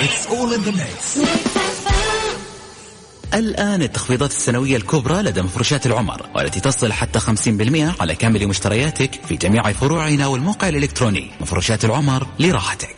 The 0.00 0.70
Mix 0.70 1.16
Mix 1.16 1.56
FM 1.56 2.40
الآن 3.34 3.82
التخفيضات 3.82 4.30
السنوية 4.30 4.76
الكبرى 4.76 5.22
لدى 5.22 5.42
مفروشات 5.42 5.86
العمر 5.86 6.26
والتي 6.34 6.60
تصل 6.60 6.92
حتى 6.92 7.20
50% 7.20 8.00
على 8.00 8.14
كامل 8.14 8.48
مشترياتك 8.48 9.10
في 9.28 9.36
جميع 9.36 9.72
فروعنا 9.72 10.26
والموقع 10.26 10.68
الإلكتروني. 10.68 11.30
مفروشات 11.40 11.84
العمر 11.84 12.26
لراحتك. 12.38 12.96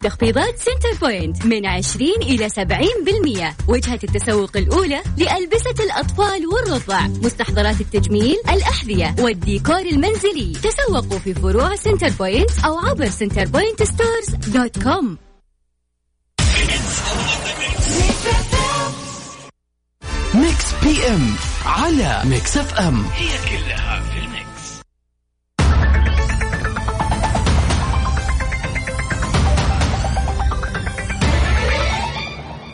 تخفيضات 0.00 0.58
Centrepoint 0.58 1.46
من 1.46 1.66
20 1.66 2.22
إلى 2.22 2.48
70% 2.48 3.56
وجهة 3.68 4.00
التسوق 4.04 4.56
الأولى 4.56 5.02
لألبسة 5.16 5.84
الأطفال 5.84 6.46
والرضع. 6.46 7.00
مستحضرات 7.00 7.80
التجميل 7.80 8.36
الأحذية 8.52 9.14
والديكور 9.18 9.80
المنزلي. 9.80 10.52
تسوقوا 10.62 11.18
في 11.18 11.34
فروع 11.34 11.74
Centrepoint 11.74 12.64
أو 12.64 12.78
عبر 12.78 13.08
Centrepoint 13.08 13.82
Stores 13.82 14.48
dot 14.48 14.82
com 14.82 15.23
Mix 20.34 20.72
PM 20.84 21.34
على 21.66 22.22
Mix 22.24 22.56
FM 22.56 23.04
هي 23.04 23.28
كلها 23.48 24.00
في 24.00 24.18
ال 24.18 24.30
Mix. 24.30 24.80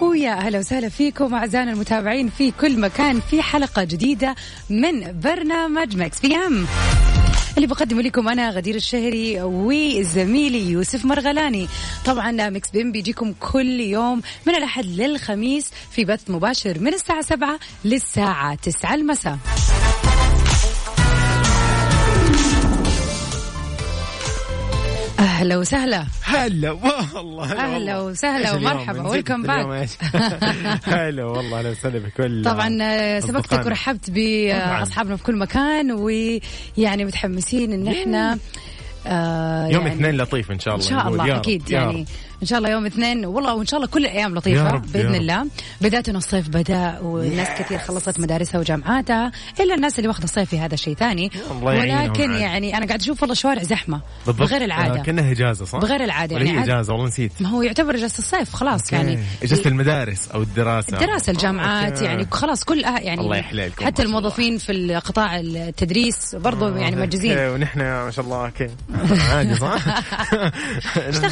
ويا 0.00 0.32
أهلا 0.32 0.58
وسهلا 0.58 0.88
فيكم 0.88 1.34
أعزائنا 1.34 1.72
المتابعين 1.72 2.28
في 2.28 2.50
كل 2.50 2.80
مكان 2.80 3.20
في 3.20 3.42
حلقة 3.42 3.84
جديدة 3.84 4.34
من 4.70 5.20
برنامج 5.20 5.96
Mix 5.96 6.20
PM 6.20 6.66
اللي 7.60 7.74
بقدمه 7.74 8.02
لكم 8.02 8.28
أنا 8.28 8.50
غدير 8.50 8.74
الشهري 8.74 9.42
وزميلي 9.42 10.70
يوسف 10.70 11.04
مرغلاني. 11.04 11.68
طبعا 12.06 12.50
Mix 12.50 12.70
PM 12.70 12.92
بيجيكم 12.92 13.34
كل 13.40 13.80
يوم 13.80 14.22
من 14.46 14.54
الأحد 14.54 14.86
للخميس 14.86 15.70
في 15.90 16.04
بث 16.04 16.30
مباشر 16.30 16.78
من 16.78 16.94
الساعة 16.94 17.22
7 17.22 17.58
للساعة 17.84 18.54
9 18.54 18.94
المساء. 18.94 19.38
أهلا 25.20 25.56
وسهلا 25.56 26.04
هلا 26.22 26.70
والله 26.70 27.44
هلا 27.44 27.60
أهلا 27.60 27.74
والله. 27.98 28.04
وسهلا؟ 28.10 28.52
ومرحبا. 28.54 29.02
نزلت 29.02 29.28
Welcome 29.28 29.46
back. 29.46 29.50
اليوم 29.50 29.70
إيش؟ 29.70 29.90
هلا 30.94 31.24
والله 31.24 31.58
أهلا 31.58 31.70
وسهلا 31.70 31.98
بكل 31.98 32.44
طبعا 32.44 32.78
آه، 32.82 33.20
سبقتك. 33.20 33.66
ورحبت 33.66 34.10
باصحابنا 34.10 35.16
في 35.16 35.22
كل 35.22 35.38
مكان 35.38 35.92
ويعني 35.92 37.04
متحمسين 37.04 37.72
إن 37.72 37.88
إحنا 37.88 38.38
آه 39.06 39.66
يوم 39.68 39.86
يعني 39.86 39.94
اثنين 40.00 40.16
لطيف 40.16 40.50
إن 40.50 40.58
شاء 40.58 40.74
إن 40.74 40.80
الله 40.80 40.90
شاء 40.90 40.98
نقول. 41.06 41.20
الله 41.20 41.36
أكيد 41.36 41.70
يعني. 41.70 42.06
إن 42.42 42.46
شاء 42.46 42.58
الله 42.58 42.70
يوم 42.70 42.86
اثنين 42.86 43.26
والله 43.26 43.54
وإن 43.54 43.66
شاء 43.66 43.80
الله 43.80 43.90
كل 43.90 44.04
الأيام 44.04 44.34
يا 44.34 44.38
لطيفه 44.38 44.66
يا 44.68 44.82
بإذن 44.92 45.08
رب. 45.14 45.14
الله 45.14 45.46
بداية 45.80 46.02
الصيف 46.08 46.48
بدأ 46.48 46.98
والناس 47.02 47.48
كثير 47.58 47.78
خلصت 47.78 48.20
مدارسها 48.20 48.58
وجامعاتها 48.60 49.32
إلا 49.60 49.74
الناس 49.74 49.98
اللي 49.98 50.08
واخذه 50.08 50.24
الصيف 50.24 50.50
في 50.50 50.58
هذا 50.58 50.76
شيء 50.76 50.94
ثاني 50.94 51.30
ولكن. 51.62 52.30
يعني 52.32 52.76
أنا 52.76 52.86
قاعد 52.86 53.00
أشوف 53.00 53.22
والله 53.22 53.34
شوارع 53.34 53.62
زحمة 53.62 54.00
بالضبط 54.26 54.48
بغير 54.48 54.62
آه، 54.62 54.64
العاده 54.64 55.02
كأنها 55.02 55.30
إجازة 55.32 55.64
صح؟ 55.64 55.78
بغير 55.78 56.04
العادة، 56.04 56.36
ولا 56.36 56.44
يعني 56.44 56.58
هي 56.58 56.64
إجازة 56.64 56.92
والله 56.92 57.06
نسيت 57.08 57.32
ما 57.40 57.48
هو 57.48 57.62
يعتبر 57.62 57.94
إجازة 57.94 58.18
الصيف 58.18 58.54
خلاص 58.54 58.92
يعني 58.92 59.10
okay. 59.10 59.22
إجازة 59.42 59.68
المدارس 59.70 60.28
أو 60.28 60.42
الدراسة 60.42 60.92
الدراسة 60.94 61.32
الجامعات 61.32 61.92
okay. 61.92 62.04
يعني 62.04 62.26
خلاص 62.32 62.64
كل 62.64 62.84
أه- 62.84 62.86
يعني 63.02 63.20
الله 63.20 63.36
يحليلكم، 63.36 63.84
حتى 63.86 64.02
الموظفين 64.02 64.58
في 64.58 64.94
قطاع 64.94 65.40
التدريس 65.40 66.34
برضو 66.34 66.68
يعني 66.68 66.84
أوكي، 66.96 66.96
مجزين 67.06 67.38
ونحن 67.38 67.78
ما 67.80 68.10
شاء 68.10 68.24
الله 68.24 68.44
okay 68.46 68.68
عادي 69.34 69.54
صح؟ 69.54 69.78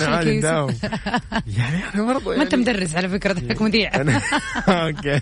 عادي؟ 0.09 0.39
نداوم. 0.39 0.75
يعني 1.59 1.77
إحنا 1.77 2.03
برضو 2.13 2.37
ما 2.37 2.43
أنت 2.43 2.53
يعني- 2.53 2.63
مدرس 2.63 2.95
على 2.97 3.09
فكرة 3.09 3.39
انك 3.39 3.63
مذيع. 3.63 3.91
أنا- 3.91 4.23
أوكي. 4.69 5.21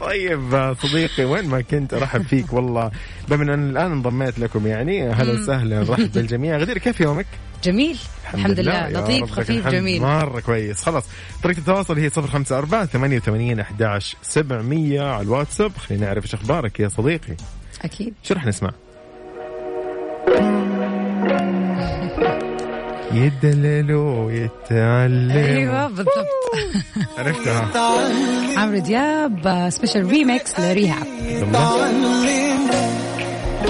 طيب 0.00 0.74
صديقي 0.82 1.24
وين 1.24 1.48
ما 1.48 1.60
كنت 1.60 1.94
أرحب 1.94 2.22
فيك 2.22 2.52
والله. 2.52 2.90
بما 3.28 3.54
إن 3.54 3.70
الآن 3.70 3.92
انضميت 3.92 4.38
لكم 4.38 4.66
يعني 4.66 5.10
أهلا 5.10 5.32
وسهلا 5.32 5.78
نرحب 5.80 6.12
بالجميع 6.12 6.56
غدير 6.56 6.78
كيف 6.78 7.00
يومك؟ 7.00 7.26
جميل. 7.64 7.98
الحمد 8.34 8.60
لله. 8.60 8.72
يا 8.88 9.00
لطيف 9.00 9.30
خفيف 9.32 9.50
الحمد. 9.50 9.72
جميل. 9.74 10.02
مرة 10.02 10.40
كويس. 10.40 10.82
خلاص 10.82 11.04
طريقة 11.42 11.58
التواصل 11.58 11.98
هي 11.98 12.10
054 12.10 12.86
88 12.86 13.60
11 13.60 14.16
700 14.22 15.00
على 15.00 15.22
الواتساب. 15.22 15.76
خلينا 15.76 16.06
نعرف 16.06 16.24
إيش 16.24 16.34
أخبارك 16.34 16.80
يا 16.80 16.88
صديقي. 16.88 17.36
أكيد. 17.84 18.14
شو 18.22 18.34
رح 18.34 18.46
نسمع؟ 18.46 18.72
يدللوا 23.12 24.30
يتعلموا 24.32 25.56
أيوه 25.56 25.86
بالضبط. 25.88 26.28
عرفتها. 27.18 27.68
عمرو 28.56 28.78
دياب 28.78 29.68
special 29.72 30.06
remix 30.10 30.60
لريهاب. 30.60 31.06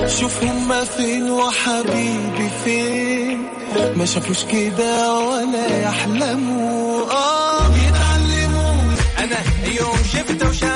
شوف 0.07 0.45
هما 0.45 0.85
فين 0.85 1.31
وحبيبي 1.31 2.49
فين. 2.65 3.43
ما 3.97 4.05
شافوش 4.05 4.45
كده 4.45 5.19
ولا 5.19 5.83
يحلموا. 5.83 7.11
آه. 7.11 7.67
يتعلموا. 7.77 8.75
أنا 9.19 9.37
يوم 9.81 9.97
شفته 10.13 10.49
وشافني 10.49 10.72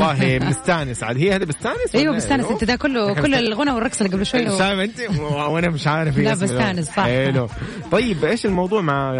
والله 0.00 0.38
مستانس 0.48 1.02
عاد 1.02 1.16
هي 1.18 1.32
هذه 1.32 1.44
بستانس 1.44 1.94
أيوه 1.94 2.16
بستانس 2.16 2.44
إيه؟ 2.44 2.52
أنت 2.52 2.64
ده 2.64 2.76
كله 2.76 3.14
كل 3.14 3.34
الغنى 3.34 3.70
والرقص 3.70 4.00
اللي 4.00 4.16
قبل 4.16 4.26
شوي 4.26 4.58
شايف 4.58 4.62
أنت 4.62 5.20
وأنا 5.20 5.68
مش 5.68 5.86
عارف 5.86 6.18
لا،. 6.18 6.34
بستانس، 6.34 6.86
صح. 6.86 7.04
حلو 7.04 7.48
طيب 7.92 8.24
إيش 8.24 8.46
الموضوع 8.46 8.80
مع 8.80 9.12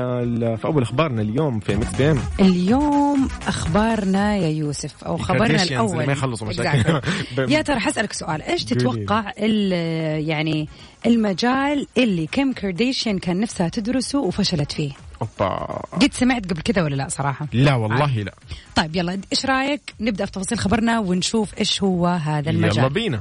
في 0.57 0.65
أول 0.65 0.83
أخبارنا 0.83 1.23
اليوم 1.23 1.61
في 1.61 1.77
ميكس 1.77 1.95
بي 1.97 2.11
إم 2.11 2.19
اليوم 2.41 3.29
أخبارنا 3.47 4.37
يا 4.37 4.49
يوسف 4.49 5.05
أو 5.05 5.17
خبرنا 5.17 5.45
الكارديشيانز 5.45 5.91
الأول 5.91 6.07
ما 6.07 6.13
يخلصوا. 6.13 6.47
مشاكل 6.49 7.01
يا 7.55 7.63
ترى 7.63 7.81
حسألك 7.81 8.13
سؤال 8.13 8.43
إيش. 8.43 8.65
تتوقع 8.65 9.33
ال- 9.39 10.29
يعني 10.29 10.69
المجال 11.07 11.87
اللي 11.99 12.27
كيم 12.27 12.53
كارديشيان 12.53 13.19
كان 13.19 13.41
نفسها 13.41 13.69
تدرسه 13.69 14.19
وفشلت 14.19 14.73
فيه 14.73 14.91
أوبا. 15.23 15.83
قد 15.93 16.13
سمعت 16.13 16.51
قبل 16.51 16.61
كذا 16.63 16.83
ولا 16.83 16.95
لا 16.95 17.09
صراحة؟ 17.09 17.47
لا 17.53 17.75
والله 17.75 18.17
لا. 18.23 18.35
طيب 18.77 18.97
يلا 18.97 19.21
إيش 19.33 19.47
رأيك 19.47 19.95
نبدأ 20.01 20.25
في 20.25 20.33
تفاصيل 20.33 20.59
خبرنا 20.59 20.99
ونشوف 20.99 21.59
إيش 21.59 21.83
هو 21.83 22.07
هذا 22.07 22.51
يلا 22.51 22.67
المجال 22.67 22.91
بينا. 22.91 23.21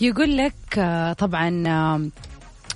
يقول 0.00 0.36
لك 0.36 0.54
آه، 0.78 1.12
طبعا 1.12 1.50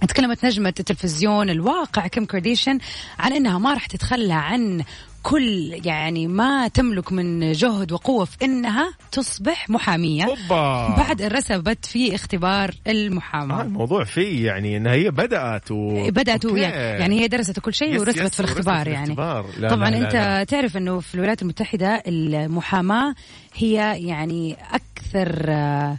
تكلمت 0.06 0.44
نجمة 0.44 0.74
التلفزيون 0.80 1.50
الواقع 1.50 2.06
كيم 2.06 2.24
كارديشيان 2.24 2.78
عن 3.18 3.32
إنها 3.32 3.58
ما 3.58 3.74
راح 3.74 3.86
تتخلى 3.86 4.34
عن 4.34 4.84
كل 5.22 5.80
يعني 5.84 6.26
ما 6.26 6.68
تملك 6.68 7.12
من 7.12 7.52
جهد 7.52 7.92
وقوة 7.92 8.24
في 8.24 8.44
إنها 8.44 8.94
تصبح 9.12 9.70
محامية 9.70 10.24
أوبا 10.24 10.96
بعد 10.96 11.22
ان 11.22 11.30
رسبت 11.30 11.86
في 11.86 12.14
اختبار 12.14 12.74
آه 12.86 12.90
المحاماة 12.90 13.62
الموضوع 13.62 14.04
فيه 14.04 14.46
يعني 14.46 14.76
انها 14.76 14.92
هي 14.92 15.10
بدأت 15.10 15.70
و... 15.70 16.10
بدأت 16.10 16.44
okay. 16.44 16.54
ويا 16.54 16.68
يعني 16.68 17.20
هي 17.20 17.28
درست 17.28 17.58
كل 17.58 17.74
شيء 17.74 18.00
ورسبت 18.00 18.22
يس، 18.22 18.34
في 18.34 18.40
الاختبار 18.40 18.84
في 18.84 18.90
يعني 18.90 19.12
الاختبار. 19.12 19.46
لا 19.58 19.68
طبعا 19.68 19.90
لا 19.90 19.96
لا 19.96 20.04
أنت 20.04 20.14
لا. 20.14 20.44
تعرف 20.44 20.76
إنه 20.76 21.00
في 21.00 21.14
الولايات 21.14 21.42
المتحدة 21.42 22.02
المحاماة 22.06 23.14
هي 23.54 23.74
يعني 24.06 24.56
أكثر 24.72 25.44
آه، 25.48 25.98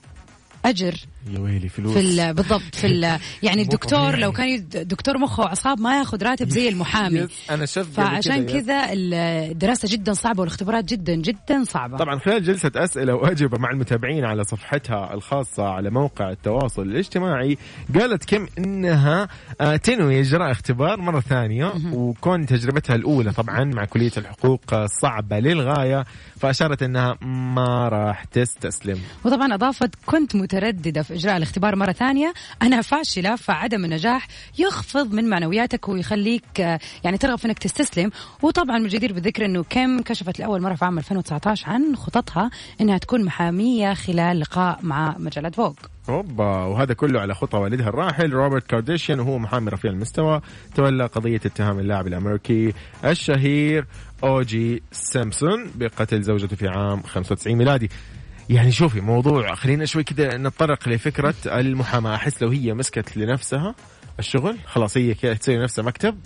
أجر 0.65 0.95
يا 1.33 1.39
ويلي 1.39 1.69
فلوس. 1.69 1.93
في 1.93 1.99
ال- 1.99 2.33
بالضبط 2.33 2.75
في 2.75 2.87
ال- 2.87 3.19
يعني 3.43 3.61
الدكتور. 3.61 4.15
لو 4.15 4.31
كان 4.31 4.67
دكتور 4.69 5.17
مخ 5.17 5.39
وأعصاب 5.39 5.79
ما 5.79 5.97
ياخذ 5.97 6.23
راتب 6.23 6.49
زي 6.49 6.69
المحامي. 6.69 7.19
يس، 7.19 7.29
أنا 7.51 7.65
شفت 7.65 7.93
فعشان. 7.93 8.45
كذا 8.45 8.87
الدراسة 8.93 9.87
جدا 9.91 10.13
صعبة 10.13 10.39
والاختبارات 10.39 10.85
جدا 10.85 11.15
جدا 11.15 11.63
صعبة. 11.63 11.97
طبعا 11.97 12.19
خلال 12.19 12.43
جلسة 12.43 12.71
أسئلة 12.75 13.13
وأجوبة 13.15 13.57
مع 13.57 13.71
المتابعين 13.71 14.25
على 14.25 14.43
صفحتها 14.43 15.13
الخاصة 15.13 15.63
على 15.63 15.89
موقع 15.89 16.29
التواصل 16.31 16.81
الاجتماعي 16.81 17.57
قالت 17.99 18.25
كم 18.25 18.47
إنها 18.57 19.27
آه، 19.61 19.75
تنوي 19.75 20.19
إجراء 20.21 20.51
اختبار 20.51 20.99
مرة 21.01 21.19
ثانية 21.19 21.73
وكون 21.93 22.45
تجربتها 22.45 22.95
الأولى 22.95 23.31
طبعا 23.31 23.63
مع 23.63 23.85
كلية 23.85 24.11
الحقوق 24.17 24.85
صعبة 25.01 25.39
للغاية 25.39 26.05
فأشارت 26.39 26.83
إنها 26.83 27.17
ما 27.55 27.89
راح 27.89 28.23
تستسلم. 28.23 28.99
وطبعا 29.25 29.53
أضافت 29.53 29.89
كنت 30.05 30.35
مترددة 30.35 31.01
في 31.09 31.15
إجراء 31.15 31.37
الاختبار 31.37 31.75
مرة 31.75 31.91
ثانية. 31.91 32.33
أنا 32.61 32.81
فاشلة 32.81 33.35
فعدم 33.35 33.85
النجاح 33.85 34.27
يخفض 34.59 35.13
من 35.13 35.29
معنوياتك 35.29 35.89
ويخليك 35.89 36.61
آه، 36.61 36.79
يعني 37.03 37.17
ترغب 37.17 37.37
في 37.37 37.45
إنك 37.45 37.59
تستسلم. 37.59 38.11
وطبعا 38.41 38.77
الجدير 38.77 39.13
بالذكر 39.13 39.45
إنه 39.45 39.63
كم 39.69 40.01
كشفت 40.01 40.39
لأول 40.39 40.61
مرة 40.61 40.75
في 40.75 40.85
عام 40.85 40.97
2019 40.97 41.69
عن 41.69 41.95
خططها 41.95 42.49
إنها 42.81 42.97
تكون 42.97 43.25
محامية 43.25 43.93
خلال 43.93 44.39
لقاء 44.39 44.79
مع 44.83 45.15
مجلة 45.17 45.49
فوق. 45.49 45.75
اوبا 46.09 46.63
وهذا 46.65 46.93
كله 46.93 47.19
على 47.19 47.35
خطى 47.35 47.57
والدها 47.57 47.89
الراحل 47.89 48.33
روبرت 48.33 48.67
كارديشيان 48.67 49.19
وهو 49.19 49.37
محامي 49.39 49.69
رفيع 49.69 49.91
المستوى 49.91 50.41
تولى 50.75 51.05
قضية 51.05 51.41
اتهام 51.45 51.79
اللاعب 51.79 52.07
الأمريكي 52.07 52.73
الشهير 53.05 53.85
أو 54.23 54.53
جي 54.53 54.83
سيمبسون 54.91 55.71
بقتل 55.75 56.21
زوجته 56.21 56.55
في 56.55 56.67
عام 56.67 57.01
95 57.01 57.55
ميلادي. 57.55 57.89
يعني 58.49 58.71
شوفي 58.71 59.01
موضوع 59.01 59.55
خلينا 59.55 59.85
شوي 59.85 60.03
كذا 60.03 60.37
نتطرق 60.37 60.89
لفكرة 60.89 61.35
المحاماة. 61.45 62.15
أحس 62.15 62.41
لو 62.41 62.49
هي 62.49 62.73
مسكت 62.73 63.17
لنفسها 63.17 63.75
الشغل 64.19 64.57
خلاص 64.65 64.97
هي 64.97 65.13
كده 65.13 65.33
تسوي 65.33 65.57
نفسها 65.57 65.83
مكتب 65.83 66.19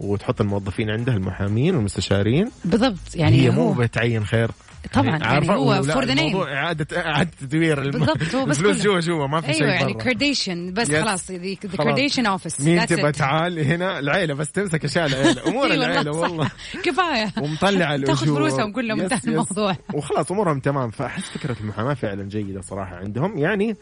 وتحط 0.00 0.40
الموظفين 0.40 0.90
عندها 0.90 1.14
المحامين 1.14 1.74
والمستشارين. 1.74 2.50
بالضبط 2.64 3.14
يعني 3.14 3.40
هي 3.40 3.50
مو 3.50 3.72
بتعين 3.72 4.24
خير. 4.24 4.50
طبعا 4.92 5.06
يعني 5.06 5.24
عارفة؟ 5.24 5.54
هو 5.54 5.82
the 5.82 5.86
name. 5.86 6.08
الموضوع 6.10 6.52
إعادة 6.54 7.06
إعادة 7.06 7.30
تدوير 7.40 7.82
الم- 7.82 7.90
بالضبط 7.90 8.34
هو 8.34 8.44
بس 8.44 8.56
الفلوس. 8.58 8.82
جوا 8.82 9.00
جوا 9.00 9.26
ما 9.26 9.40
في 9.40 9.52
شيء 9.52 9.62
أيوه 9.62 9.74
يعني 9.74 9.92
برا. 9.92 10.02
كارديشيان 10.02 10.72
بس 10.72 10.88
Yes. 10.90 10.94
خلاص 10.94 11.30
ذا 11.30 11.54
خلاص. 11.62 11.76
كارديشيان 11.76 12.26
office 12.26 12.60
مين 12.60 12.86
تبغى 12.86 13.12
تعال 13.12 13.58
هنا 13.58 13.98
العيلة 13.98 14.34
بس 14.34 14.52
تمسك 14.52 14.84
أشياء 14.84 15.06
العيلة 15.06 15.42
أمور 15.48 15.66
العيلة 15.66 16.10
والله 16.10 16.50
كفاية 16.82 17.32
ومطلع 17.42 17.70
الأجور 17.94 18.06
تاخذ 18.16 18.26
فلوسهم 18.26 18.72
كلهم 18.72 19.00
انتهى. 19.00 19.20
الموضوع 19.26 19.76
وخلاص 19.94 20.30
أمورهم 20.30 20.60
تمام 20.60 20.90
فأحس 20.90 21.22
فكرة 21.22 21.56
المحاماة 21.60 21.94
فعلا 21.94 22.28
جيدة 22.28 22.60
صراحة 22.60 22.96
عندهم 22.96 23.38
يعني 23.38 23.76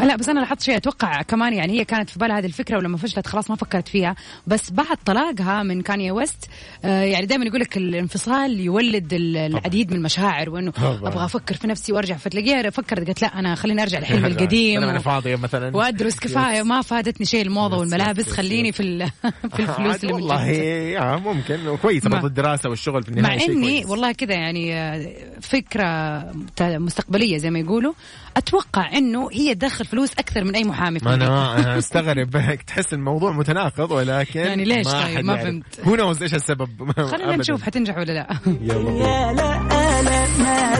لا 0.00 0.16
بس 0.16 0.28
أنا 0.28 0.40
لاحظت 0.40 0.62
شيء 0.62 0.76
أتوقع 0.76 1.22
كمان 1.22 1.52
يعني 1.54 1.72
هي 1.80 1.84
كانت 1.84 2.10
في 2.10 2.18
بالها 2.18 2.38
هذه 2.38 2.46
الفكرة 2.46 2.76
ولما 2.78 2.96
فشلت 2.96 3.26
خلاص 3.26 3.50
ما 3.50 3.56
فكرت 3.56 3.88
فيها 3.88 4.16
بس 4.46 4.70
بعد 4.70 4.96
طلاقها 5.06 5.62
من 5.62 5.82
كانييه 5.82 6.12
ويست 6.12 6.44
آه 6.84 7.02
يعني 7.02 7.26
دائما 7.26 7.44
يقول 7.44 7.60
لك 7.60 7.76
الانفصال 7.76 8.60
يولد 8.60 9.12
ال- 9.12 9.36
العديد 9.36 9.90
من 9.90 9.96
المشاعر 9.96 10.50
وإنه. 10.50 10.72
أبغى 10.78 11.24
أفكر 11.24 11.54
في 11.54 11.66
نفسي 11.66 11.92
وأرجع 11.92 12.16
فتلاقيها 12.16 12.70
فكرت 12.70 13.06
قالت 13.06 13.22
لا 13.22 13.38
أنا 13.38 13.54
خليني 13.54 13.82
أرجع 13.82 13.98
لحلمي 13.98 14.26
القديم 14.32 14.82
أنا. 14.82 14.98
فاضية 14.98 15.36
مثلا 15.36 15.76
وأدرس 15.76 16.18
كفاية 16.20 16.62
ما 16.62 16.82
فادتني 16.82 17.26
شيء 17.26 17.42
الموضة 17.42 17.76
والملابس 17.76 18.30
خليني. 18.30 18.72
في 18.72 18.82
في 19.54 19.60
الفلوس 19.62 20.04
اللي 20.04 20.12
والله. 20.12 20.46
يا 20.48 21.16
ممكن 21.16 21.66
وكويس 21.68 22.06
برضو 22.06 22.26
الدراسة 22.26 22.68
والشغل 22.70 23.02
في 23.02 23.08
النهاية 23.08 23.36
مع 23.38 23.44
إني. 23.44 23.84
والله 23.84 24.12
كذا 24.12 24.34
يعني 24.34 24.74
آه، 24.74 25.10
فكرة 25.40 26.24
مستقبلية 26.60 27.38
زي 27.38 27.50
ما 27.50 27.58
يقولوا 27.58 27.92
أتوقع 28.36 28.92
إنه 28.98 29.28
هي 29.32 29.54
تدخل 29.54 29.84
فلوس 29.84 30.12
أكثر 30.18 30.44
من 30.44 30.54
أي 30.54 30.64
محامي 30.64 30.98
في 30.98 31.04
ما. 31.04 31.14
أنا 31.14 31.58
أنا 31.58 31.78
أستغرب 31.78 32.30
تحس 32.66 32.92
الموضوع 32.94 33.32
متناقض 33.32 33.90
ولكن 33.90 34.40
يعني 34.40 34.64
ليش 34.64 34.86
ما 34.86 35.04
طيب؟ 35.04 35.24
ما. 35.24 35.36
فهمت. 35.36 35.80
هو 35.84 35.94
نوز 35.96 36.22
إيش 36.22 36.34
السبب 36.34 36.68
خلينا. 37.12 37.36
نشوف 37.36 37.62
حتنجح 37.62 37.96
ولا 37.98 38.12
لا 38.12 38.26
يلا 38.60 38.92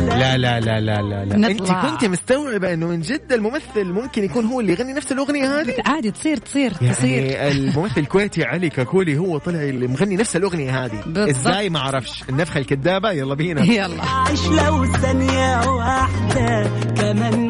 لا 0.01 0.39
لا 0.39 0.61
لا 0.61 0.81
لا 0.81 1.03
لا 1.03 1.25
لا 1.25 1.47
انت. 1.51 1.73
كنت 1.73 2.05
مستوعبة 2.05 2.73
إنه 2.75 2.87
من 2.87 3.01
جد 3.01 3.33
الممثل 3.33 3.85
ممكن 3.85 4.25
يكون 4.25 4.45
هو 4.45 4.61
اللي 4.61 4.73
يغني 4.73 4.93
نفس 4.93 5.13
الأغنية 5.13 5.61
هذه 5.61 5.75
عادي 5.87 6.11
تصير 6.11 6.37
تصير 6.37 6.71
تصير 6.73 7.25
يعني 7.25 7.51
الممثل 7.51 8.01
الكويتي 8.01 8.45
علي 8.45 8.71
كاكولي 8.71 9.19
هو 9.19 9.39
طلع 9.39 9.63
اللي 9.63 9.87
مغني 9.87 10.17
نفس 10.17 10.37
الأغنية 10.37 10.85
هذه 10.85 11.03
بالضبط. 11.07 11.29
إزاي 11.29 11.71
ما 11.71 11.79
أعرفش 11.79 12.23
النفخة 12.29 12.59
الكذابه 12.59 13.11
يلا 13.11 13.35
بينا 13.35 13.63
يلا 13.65 14.03
عايش 14.05 14.47
لو 14.47 14.85
ثانية 14.93 15.69
واحدة 15.69 16.71
كمان 16.97 17.44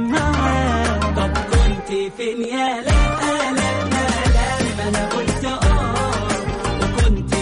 فين 2.16 2.40
يا 2.42 2.80
لا 2.80 2.82
لا 2.82 3.50
لا 3.90 4.90
لا 4.90 5.08
قلت 5.08 5.44
آه 5.44 5.94
وكنت 6.80 7.34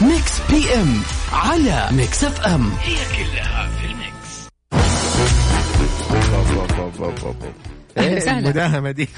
ميكس 0.00 0.40
بي 0.50 0.74
إم 0.74 1.02
على 1.32 1.88
ميكس 1.92 2.24
أف 2.24 2.40
إم. 2.40 2.70
أهلا 2.72 3.66
وسهلا. 7.98 8.38
المداهمة 8.38 8.90
دي 8.90 9.08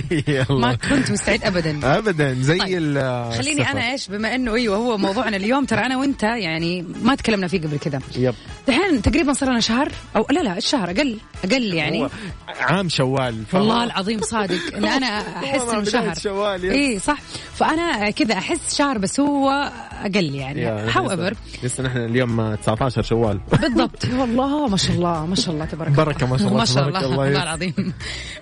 ما 0.50 0.74
كنت 0.74 1.10
مستعد 1.10 1.44
ابدا 1.44 1.98
ابدا 1.98 2.34
زي 2.40 2.58
طيب. 2.58 2.68
خليني. 3.38 3.70
أنا 3.70 3.92
إيش 3.92 4.08
بما 4.08 4.34
إنه 4.34 4.54
أيوه 4.54 4.76
هو 4.76 4.98
موضوعنا 4.98 5.36
اليوم 5.36 5.64
ترى 5.64 5.80
أنا 5.80 5.96
وأنت 5.96 6.22
يعني 6.22 6.82
ما 7.02 7.14
تكلمنا 7.14 7.48
فيه 7.48 7.58
قبل 7.60 7.78
كذا 7.78 8.00
يب 8.16 8.34
دحين 8.68 9.02
تقريبا 9.02 9.32
صار 9.32 9.50
لنا 9.50 9.60
شهر 9.60 9.92
أو 10.16 10.26
لا 10.30 10.40
لا 10.40 10.56
الشهر 10.58 10.90
أقل 10.90 11.18
أقل 11.44 11.74
يعني 11.74 12.08
عام 12.60 12.88
شوال 12.88 13.44
ف- 13.50 13.54
والله 13.54 13.84
العظيم 13.84 14.20
صادق 14.20 14.76
إن 14.76 14.84
أنا 14.84 15.06
أحس 15.44 15.62
إنه 15.62 15.84
شهر 15.84 16.14
شوال،. 16.14 16.70
اي 16.70 16.98
صح 16.98 17.18
فأنا 17.54 18.10
كذا 18.10 18.34
أحس 18.34 18.74
شهر 18.76 18.98
بس 18.98 19.20
هو 19.20 19.72
أقل 20.06 20.34
يعني. 20.34 20.60
يا 20.60 20.90
however 20.90 21.34
لسه- 21.64 21.82
نحن 21.82 21.98
اليوم 21.98 22.54
19 22.54 23.02
شوال. 23.02 23.40
بالضبط. 23.60 24.04
والله 24.04 24.68
ما 24.68 24.76
شاء 24.76 24.96
الله 24.96 25.26
ما 25.26 25.34
شاء 25.34 25.54
الله 25.54 25.64
تبارك 25.64 25.90
بركة 25.92 26.26
ما 26.26 26.38
شاء 26.38 26.46
الله، 26.48 26.58
ما 26.58 26.64
شاء 26.64 26.88
الله 26.88 27.04
الله، 27.04 27.18
والله. 27.18 27.42
العظيم. 27.42 27.92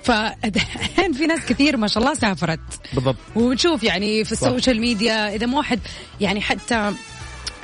فالحين 0.02 1.12
في 1.12 1.26
ناس 1.26 1.40
كثير 1.46 1.76
ما 1.76 1.86
شاء 1.88 2.02
الله 2.02 2.14
سافرت. 2.14 2.60
بالضبط. 2.92 3.16
ونشوف 3.36 3.82
يعني 3.84 4.24
في. 4.24 4.32
ال 4.32 4.39
social 4.39 4.80
media 4.80 5.34
إذا 5.34 5.46
مو 5.46 5.56
واحد 5.58 5.80
يعني 6.20 6.40
حتى 6.40 6.92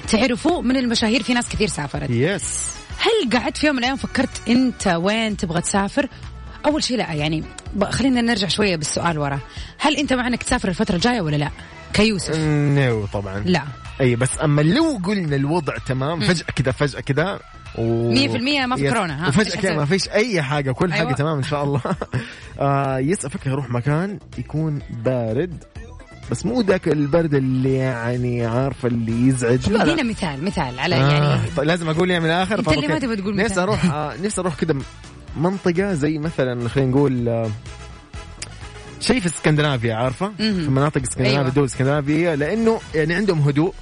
تعرفوا 0.08 0.62
من 0.62 0.76
المشاهير 0.76 1.22
في 1.22 1.34
ناس 1.34 1.48
كثير 1.48 1.68
سافرت. 1.68 2.10
yes 2.10 2.76
هل 2.98 3.38
قعدت 3.38 3.56
في 3.56 3.66
يوم 3.66 3.76
من 3.76 3.80
الأيام 3.80 3.96
فكرت 3.96 4.48
أنت 4.48 4.86
وين 4.86 5.36
تبغى 5.36 5.60
تسافر؟ 5.60 6.08
أول 6.66 6.84
شيء 6.84 6.96
لا 6.96 7.12
يعني 7.12 7.44
خلينا 7.90 8.20
نرجع 8.20 8.48
شوية 8.48 8.76
بالسؤال 8.76 9.18
ورا. 9.18 9.38
هل 9.78 9.96
أنت 9.96 10.12
مع 10.12 10.26
أنك 10.26 10.42
تسافر 10.42 10.68
الفترة 10.68 10.94
الجاية 10.96 11.20
ولا 11.20 11.36
لا؟ 11.36 11.50
كيوسف. 11.92 12.36
no 12.38 13.06
طبعا. 13.06 13.38
لا. 13.46 13.62
أي 14.00 14.16
بس 14.16 14.30
أما 14.44 14.62
لو 14.62 15.00
قلنا 15.04 15.36
الوضع 15.36 15.76
تمام 15.86 16.20
فجأة 16.20 16.44
كذا 16.56 16.72
فجأة 16.72 17.00
كذا 17.00 17.40
و... 17.78 18.14
100% 18.14 18.66
ما 18.66 18.76
في. 18.76 18.88
كورونا، 18.88 19.28
ها؟ 19.28 19.40
إيش 19.40 19.56
كذا؟ 19.56 19.76
ما 19.76 19.84
فيش 19.84 20.08
أي 20.08 20.42
حاجة 20.42 20.72
كل 20.72 20.92
حاجة 20.92 21.00
أيوة. 21.00 21.12
تمام 21.12 21.36
إن 21.36 21.42
شاء 21.42 21.64
الله 21.64 21.80
آه 22.60 22.98
yes 22.98 23.24
أفكر 23.24 23.52
أروح 23.52 23.70
مكان 23.70 24.18
يكون 24.38 24.78
بارد 25.04 25.64
بس 26.30 26.46
مو 26.46 26.60
ذاك 26.60 26.88
البرد 26.88 27.34
اللي 27.34 27.74
يعني 27.74 28.46
عارفه 28.46 28.88
اللي 28.88 29.28
يزعج 29.28 29.70
لا 29.70 29.84
لا 29.84 30.02
مثال 30.02 30.44
مثال 30.44 30.78
على 30.78 30.94
آه 30.94 30.98
يعني 31.12 31.40
طيب 31.56 31.66
لازم 31.66 31.88
أقول 31.88 32.10
يعني 32.10 32.24
من 32.24 32.30
الآخر 32.30 32.62
طب 32.62 32.72
اللي 32.72 32.88
ما. 32.88 32.98
تبغى 32.98 33.16
تقول 33.16 33.36
نفسي. 33.36 33.62
أروح 33.62 33.84
آه 33.84 34.14
نفسي 34.22 34.40
أروح 34.40 34.54
كذا 34.54 34.74
منطقة 35.36 35.92
زي 35.94 36.18
مثلا 36.18 36.68
خلينا 36.68 36.90
نقول 36.90 37.28
آه 37.28 37.50
شيء 39.00 39.20
في 39.20 39.26
اسكندنافيا 39.26 39.94
عارفة. 39.94 40.32
في 40.36 40.68
مناطق 40.70 41.02
اسكندنافيا. 41.02 41.38
أيوة. 41.38 41.50
دول 41.50 41.64
اسكندنافية 41.64 42.34
لأنه 42.34 42.80
يعني 42.94 43.14
عندهم 43.14 43.38
هدوء 43.40 43.74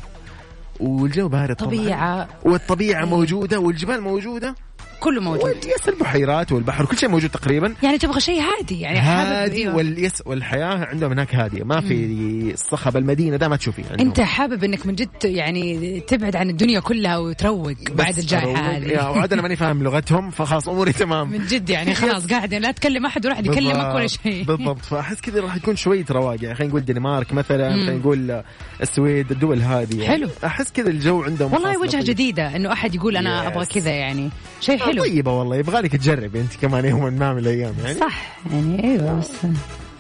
والجو 0.89 1.29
بارد 1.29 1.57
طبعا 1.57 1.71
طبيعة 1.71 2.29
والطبيعة 2.45 2.99
أيوة. 2.99 3.11
موجودة 3.11 3.59
والجبال 3.61 4.01
موجودة 4.01 4.55
كله 5.01 5.21
موجود. 5.21 5.57
يس 5.65 5.89
البحيرات 5.89 6.53
والبحر 6.53 6.85
كل 6.85 6.99
شيء 6.99 7.09
موجود 7.09 7.31
تقريبا. 7.31 7.75
يعني 7.83 7.99
تبغى 7.99 8.21
شيء 8.21 8.41
هادي 8.41 8.81
يعني 8.81 8.99
هادي 8.99 9.63
أيوة. 9.63 9.77
واليس 9.77 10.23
والحياة 10.27 10.85
عندهم 10.87 11.11
هناك 11.13 11.35
هادية. 11.35 11.65
ما 11.65 11.81
في 11.81 12.55
صخب 12.57 12.97
المدينة 12.97 13.37
ده 13.37 13.49
ما 13.49 13.57
تشوفيه. 13.57 13.83
أنت 14.01 14.21
حابب 14.21 14.65
إنك 14.65 14.87
من 14.87 14.95
جد 14.95 15.09
يعني 15.25 16.01
تبعد 16.01 16.37
عن 16.37 16.51
الدنيا 16.51 16.81
كلها 16.81 17.19
وتروق 17.19 17.73
بعد 17.95 18.19
الجائحة 18.19 18.61
هذه. 18.77 19.11
وعاد 19.11 19.33
أنا 19.33 19.43
ماني 19.43 19.57
فاهم 19.57 19.83
لغتهم 19.83 20.31
فخلاص 20.31 20.69
أموري 20.69 20.93
تمام. 21.05 21.31
من 21.31 21.47
جد 21.47 21.71
يعني 21.71 21.95
خلاص 21.95 22.27
قاعد 22.27 22.55
لا 22.55 22.71
تكلم 22.71 23.07
أحد 23.07 23.27
ولا 23.27 23.35
أحد 23.35 23.47
يكلمك 23.47 23.95
ولا. 23.95 24.07
شيء. 24.07 24.45
بالضبط. 24.45 24.85
فأحس 24.85 25.21
كذا 25.21 25.41
راح 25.41 25.57
يكون 25.57 25.77
شوية 25.77 26.05
رواق. 26.11 26.43
يعني 26.43 26.55
خلينا 26.55 26.69
نقول 26.71 26.81
الدنمارك 26.81 27.33
مثلا 27.33 27.71
خلينا 27.73 27.93
نقول 27.95 28.43
السويد 28.83 29.31
الدول 29.31 29.61
هذه 29.63 30.03
يعني. 30.03 30.07
حلو. 30.07 30.29
أحس 30.45 30.73
كذا 30.73 30.89
الجو 30.91 31.23
عندهم 31.23 31.53
والله 31.53 31.79
وجهة. 31.81 32.03
جديدة 32.05 32.57
إنه 32.57 32.73
أحد 32.73 32.95
يقول 32.95 33.17
أنا. 33.17 33.47
أبغى 33.47 33.67
كذا 33.67 33.91
يعني. 33.91 34.31
شيء 34.61 34.79
حلو 34.85 35.03
طيبة 35.03 35.33
والله 35.39 35.57
يبغى 35.57 35.81
لك 35.81 35.93
تجرب 35.97 36.37
أنت 36.37 36.55
كمان 36.63 36.85
يوم 36.85 37.13
ما 37.13 37.33
من 37.33 37.39
الأيام 37.39 37.75
يعني 37.85 37.99
صح 37.99 38.37
يعني 38.53 38.85
إيوه 38.85 39.19
بس 39.21 39.31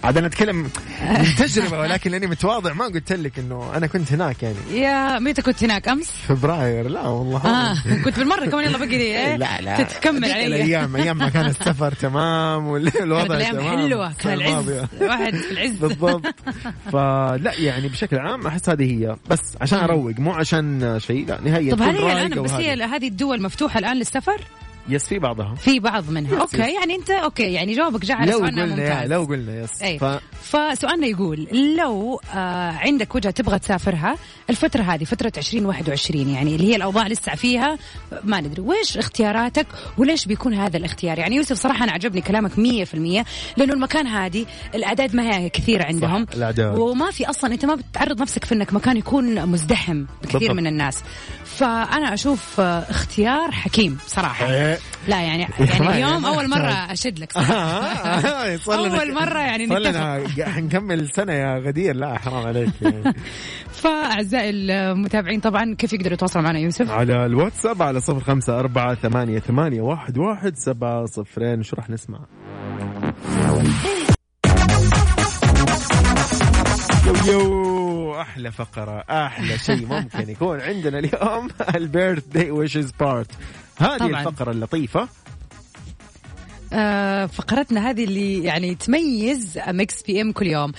عاد 0.05 0.19
أنا 0.19 0.27
أتكلم 0.27 0.57
من 0.57 0.69
تجربة 1.39 1.79
ولكن 1.79 2.11
لأني 2.11 2.27
متواضع 2.27 2.73
ما 2.73 2.85
قلت 2.85 3.13
لك 3.13 3.39
إنه 3.39 3.77
أنا 3.77 3.87
كنت 3.87 4.13
هناك 4.13 4.43
يعني 4.43 4.57
يا 4.73 5.19
متى 5.19 5.43
كنت 5.43 5.65
هناك 5.65 5.89
أمس؟ 5.89 6.11
فبراير 6.29 6.89
لا 6.89 7.01
والله 7.01 7.47
آه 7.47 7.77
كنت 8.05 8.19
بالمرة 8.19 8.47
كمان 8.47 8.65
يلا 8.65 8.79
بقي 8.79 8.97
إيه؟ 9.15 9.37
لا 9.37 9.61
لا 9.61 9.83
تتكمل 9.83 10.25
ذيك 10.25 10.33
علي 10.33 10.47
الأيام 10.47 10.97
أيام 10.97 11.19
ما 11.19 11.29
كان 11.29 11.47
السفر 11.47 11.93
تمام 12.05 12.67
والوضع 12.67 13.21
كانت 13.21 13.31
الأيام 13.33 13.57
تمام 13.57 13.79
حلوة 13.79 14.13
كان 14.13 14.33
العز. 14.33 14.69
الواحد 15.01 15.35
في 15.35 15.51
العز 15.53 15.77
بالضبط 15.83 16.23
فلا 16.93 17.53
يعني 17.59 17.89
بشكل 17.89 18.19
عام 18.19 18.47
أحس 18.47 18.69
هذه 18.69 18.93
هي 18.93 19.17
بس 19.31 19.41
عشان 19.61 19.79
أروق 19.79 20.13
مو 20.19 20.33
عشان 20.33 20.99
شيء 21.01 21.27
لا 21.29 21.41
نهايه 21.45 21.71
طب 21.73 21.83
هل 21.83 21.97
هي 21.97 22.13
الآن 22.13 22.43
بس. 22.43 22.51
هي 22.51 22.83
هذه 22.85 23.09
الدول 23.09 23.43
مفتوحة 23.43 23.79
الآن 23.79 23.97
للسفر؟ 23.97 24.41
يس 24.89 25.07
في 25.07 25.19
بعضها 25.19 25.55
في 25.55 25.81
بعض 25.81 26.11
منها 26.11 26.35
yes، 26.35 26.41
okay 26.41 26.63
yes. 26.63 26.69
يعني 26.69 26.95
أنت 26.95 27.11
okay 27.11 27.53
يعني 27.53 27.75
جوابك 27.77 28.05
جاء 28.05 28.17
على 28.17 28.33
لو 28.33 28.39
سؤالنا 28.39 28.67
ممتاز 28.67 29.11
لو 29.11 29.25
قلنا 29.25 29.63
yes 29.63 29.83
أي. 29.83 29.99
ف 29.99 30.05
فسؤالنا 30.43 31.07
يقول 31.07 31.49
لو 31.79 32.21
آه 32.35 32.71
عندك 32.71 33.15
وجهة 33.15 33.31
تبغى 33.31 33.59
تسافرها 33.59 34.17
الفترة 34.51 34.83
هذه 34.83 35.05
فترة 35.05 35.33
2021 35.37 36.29
يعني 36.29 36.57
اللي 36.57 36.71
هي 36.73 36.77
الأوضاع 36.77 37.07
لسه 37.07 37.35
فيها 37.35 37.79
ما 38.25 38.41
ندري 38.41 38.63
وش 38.63 38.99
اختياراتك 38.99 39.67
وليش 39.99 40.27
بيكون 40.27 40.55
هذا 40.55 40.77
الاختيار 40.77 41.19
يعني 41.19 41.37
يوسف 41.37 41.57
صراحة 41.57 41.85
أنا 41.85 41.93
عجبني 41.93 42.21
كلامك 42.21 42.53
100% 42.53 42.57
لأنه 43.57 43.73
المكان 43.73 44.07
هادي 44.07 44.47
الأعداد 44.75 45.17
ما 45.17 45.37
هي 45.39 45.49
كثيره 45.49 45.85
عندهم 45.85 46.27
الأعداد. 46.35 46.79
وما 46.79 47.11
في 47.11 47.31
أصلا 47.31 47.55
أنت 47.55 47.65
ما 47.65 47.75
بتعرض 47.75 48.21
نفسك 48.21 48.45
في 48.45 48.55
إنك 48.55 48.73
مكان 48.73 48.97
يكون 48.97 49.47
مزدحم 49.47 50.05
بكثير 50.23 50.39
بالضبط. 50.39 50.57
من 50.57 50.67
الناس 50.67 51.03
فأنا 51.45 52.15
أشوف 52.15 52.61
آه، 52.61 52.79
اختيار 52.91 53.51
حكيم 53.51 53.99
صراحة 54.07 54.53
إيه. 54.53 54.74
لا 55.09 55.23
يعني 55.23 55.43
يعني 55.61 55.89
اليوم 55.91 56.27
أول 56.27 56.51
مرة. 56.51 56.71
أشد 56.93 57.19
لك. 57.19 57.37
آه، 57.37 58.57
لنا- 58.87 58.99
أول 58.99 59.15
مرة 59.15 59.39
يعني 59.39 59.67
نتفق. 59.67 60.45
حنكمل 60.49 61.09
سنة 61.13 61.33
يا 61.33 61.59
غدير 61.59 61.97
لا 61.97 62.19
حرام 62.19 62.47
عليك 62.47 62.71
يعني. 62.83 63.15
فأعزائي 63.83 64.51
المتابعين 64.51 65.41
طبعا 65.41 65.75
كيف 65.75 65.93
يقدروا 65.93 66.13
يتواصلوا 66.13 66.45
معنا 66.45 66.59
يوسف؟ 66.59 66.91
على 66.91 67.27
الواتساب 67.27 67.83
على 67.83 68.01
صفر 68.01 68.21
خمسة 68.21 68.59
أربعة 68.61 68.95
ثمانية, 68.95 69.39
ثمانية 69.39 69.81
واحد, 69.81 70.19
واحد 70.19 70.57
سبعة 70.57 71.07
صفرين 71.07 71.63
شو 71.63 71.77
راح 71.77 71.91
نسمع 71.91 72.19
يو 77.07 77.15
يو 77.33 78.21
أحلى 78.21 78.53
فقرة 78.53 79.05
أحلى 79.11 79.59
شيء 79.59 79.87
ممكن 79.87 80.31
يكون 80.31 80.61
عندنا 80.61 80.99
اليوم 80.99 81.49
ال 81.75 82.27
birthday 82.27 82.51
wishes 82.51 82.91
part 83.01 83.31
هذه 83.77 83.99
طبعاً. 83.99 84.21
الفقرة 84.29 84.51
اللطيفة. 84.51 85.09
آه 86.73 87.27
فقرتنا 87.27 87.91
هذه 87.91 88.05
اللي 88.05 88.45
يعني 88.45 88.75
تميز 88.75 89.59
ميكس 89.69 90.03
بي 90.03 90.21
إم 90.21 90.33
كل 90.33 90.47
يوم. 90.47 90.73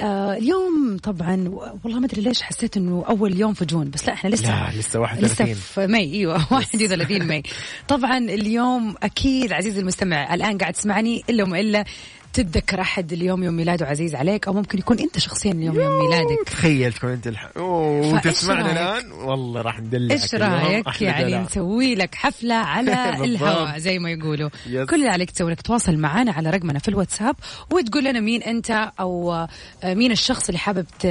آه 0.00 0.32
اليوم 0.36 0.96
طبعا 1.02 1.48
والله 1.84 2.00
ما 2.00 2.06
أدري 2.06 2.20
ليش 2.22 2.42
حسيت 2.42 2.76
إنه 2.76 3.04
أول 3.08 3.40
يوم 3.40 3.54
في 3.54 3.64
June 3.64 3.90
بس 3.90 4.06
لا 4.06 4.12
إحنا 4.12 4.28
لسه 4.30 4.70
لا 4.70 4.78
لسه 4.78 5.00
31 5.00 5.46
لسه 5.46 5.60
في 5.60 5.86
May 5.86 6.12
إيوه 6.12 6.34
31 6.52 7.22
ماي. 7.26 7.42
طبعا 7.88 8.18
اليوم 8.18 8.94
أكيد 9.02 9.52
عزيزي 9.52 9.80
المستمع 9.80 10.34
الآن 10.34 10.58
قاعد 10.58 10.72
تسمعني 10.72 11.24
إلا 11.30 11.42
وما 11.44 11.60
الا 11.60 11.84
تتذكر 12.32 12.80
أحد 12.80 13.12
اليوم 13.12 13.42
يوم 13.42 13.54
ميلاده 13.54 13.86
عزيز 13.86 14.14
عليك 14.14 14.46
أو 14.48 14.52
ممكن 14.52 14.78
يكون 14.78 14.98
أنت 14.98 15.18
شخصيا 15.18 15.52
اليوم 15.52 15.80
يوم 15.80 15.98
ميلادك 15.98 16.38
تخيل 16.46 16.92
تكون 16.92 17.10
أنت 17.10 17.26
الح... 17.26 17.50
وتسمعنا؟ 17.56 18.72
الآن 18.72 19.12
والله 19.12 19.62
راح 19.62 19.80
ندلعك 19.80 20.12
إيش. 20.22 20.34
رأيك 20.34 21.02
يعني. 21.02 21.38
نسوي 21.38 21.94
لك 21.94 22.14
حفلة 22.14 22.54
على. 22.54 22.90
الهواء 23.24 23.78
زي 23.78 23.98
ما 23.98 24.10
يقولوا 24.10 24.50
يس. 24.66 24.86
كل 24.88 24.96
اللي 24.96 25.08
عليك 25.08 25.30
تسوي 25.30 25.52
لك 25.52 25.62
تواصل 25.62 25.96
معنا 25.96 26.32
على 26.32 26.50
رقمنا 26.50 26.78
في 26.78 26.88
الواتساب 26.88 27.36
وتقول 27.70 28.04
لنا 28.04 28.20
مين 28.20 28.42
أنت 28.42 28.70
أو 29.00 29.32
آه، 29.32 29.48
مين 29.84 30.12
الشخص 30.12 30.48
اللي 30.48 30.58
حابب 30.58 30.86
ت- 31.00 31.04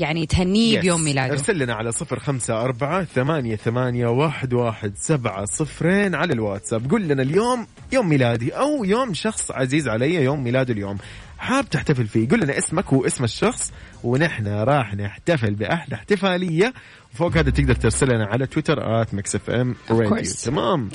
يعني 0.00 0.26
تهنيه. 0.26 0.80
بيوم 0.80 1.04
ميلاده 1.04 1.32
ارسل 1.32 1.58
لنا 1.58 1.74
على 1.74 1.92
صفر 1.92 2.18
خمسة 2.20 2.60
أربعة 2.64 3.04
ثمانية, 3.04 3.56
ثمانية 3.56 4.06
واحد, 4.06 4.52
واحد 4.52 4.92
سبعة 4.96 5.44
صفرين 5.44 6.14
على 6.14 6.32
الواتساب 6.32 6.90
قول 6.90 7.02
لنا 7.08 7.22
اليوم 7.22 7.66
يوم 7.92 8.08
ميلادي 8.08 8.50
أو 8.52 8.84
يوم 8.84 9.14
شخص 9.14 9.50
عزيز 9.50 9.88
علي 9.88 10.14
يوم 10.14 10.44
ميلاده 10.64 10.72
اليوم 10.72 10.98
حاب 11.38 11.70
تحتفل 11.70 12.06
فيه 12.06 12.28
قول 12.28 12.40
لنا 12.40 12.58
اسمك 12.58 12.92
واسم 12.92 13.24
الشخص 13.24 13.72
ونحن 14.04 14.46
راح 14.46 14.94
نحتفل 14.94 15.54
بأحلى 15.54 15.94
احتفالية 15.94 16.72
وفوق 17.14 17.36
هذا 17.36 17.50
تقدر 17.50 17.74
ترسل 17.74 18.14
لنا 18.14 18.26
على 18.26 18.46
تويتر 18.46 19.02
at 19.02 19.14
ميكس 19.14 19.34
إف 19.34 19.50
إم 19.50 19.74
راديو. 19.90 20.32
تمام 20.44 20.88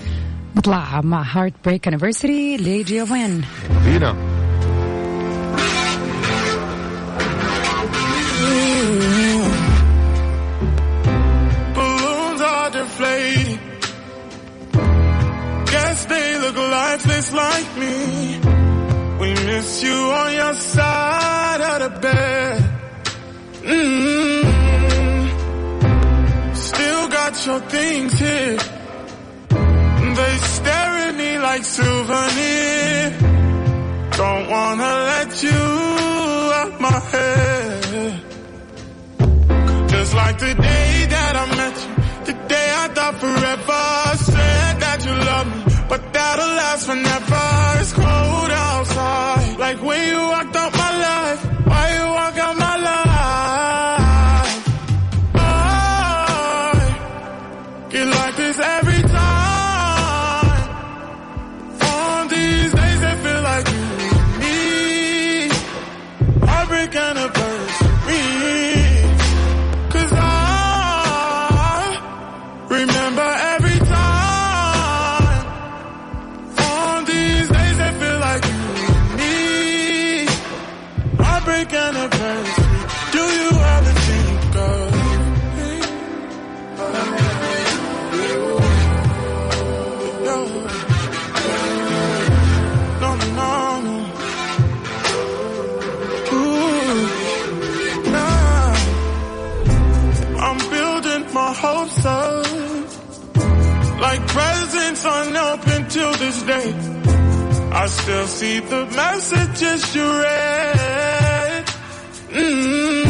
نطلع 0.55 1.01
مع 1.01 1.21
Heartbreak 1.21 1.87
Anniversary 1.87 2.57
are 12.59 12.71
deflating. 12.79 13.59
Guess 15.73 15.99
they 16.11 16.27
look 16.43 16.57
lifeless 16.77 17.27
like 17.33 17.69
me. 17.81 18.48
Miss 19.49 19.81
you 19.81 19.99
on 20.21 20.31
your 20.41 20.53
side 20.53 21.61
of 21.71 21.77
the 21.83 21.89
bed. 22.05 22.57
mm 23.63 24.45
Still 26.55 27.07
got 27.17 27.33
your 27.47 27.59
things 27.75 28.13
here. 28.19 28.57
They 30.19 30.35
stare 30.55 30.93
at 31.05 31.15
me 31.21 31.31
like 31.39 31.63
souvenir. 31.63 33.09
Don't 34.21 34.45
wanna 34.55 34.93
let 35.13 35.29
you 35.41 35.61
out 36.59 36.73
my 36.87 36.99
head. 37.11 38.21
Just 39.93 40.13
like 40.13 40.37
the 40.45 40.53
day 40.69 40.91
that 41.15 41.33
I 41.43 41.45
met 41.59 41.75
you, 41.83 41.91
the 42.29 42.35
day 42.53 42.67
I 42.83 42.85
thought 42.95 43.15
forever. 43.23 43.85
Said 44.31 44.73
that 44.85 44.99
you 45.05 45.15
love 45.31 45.47
me, 45.53 45.61
but 45.89 46.01
that'll 46.13 46.53
last 46.61 46.85
forever. 46.85 47.45
It's 47.81 47.93
cold 47.93 48.51
outside, 48.51 49.38
like 49.59 49.81
when 49.83 50.01
you 50.07 50.17
walked 50.17 50.55
out 50.55 50.78
till 106.49 106.61
this 106.61 106.73
day. 106.73 106.73
I 107.71 107.85
still 107.87 108.27
see 108.27 108.59
the 108.59 108.85
messages 108.85 109.95
you 109.95 110.03
read. 110.03 111.65
mm 112.31 113.05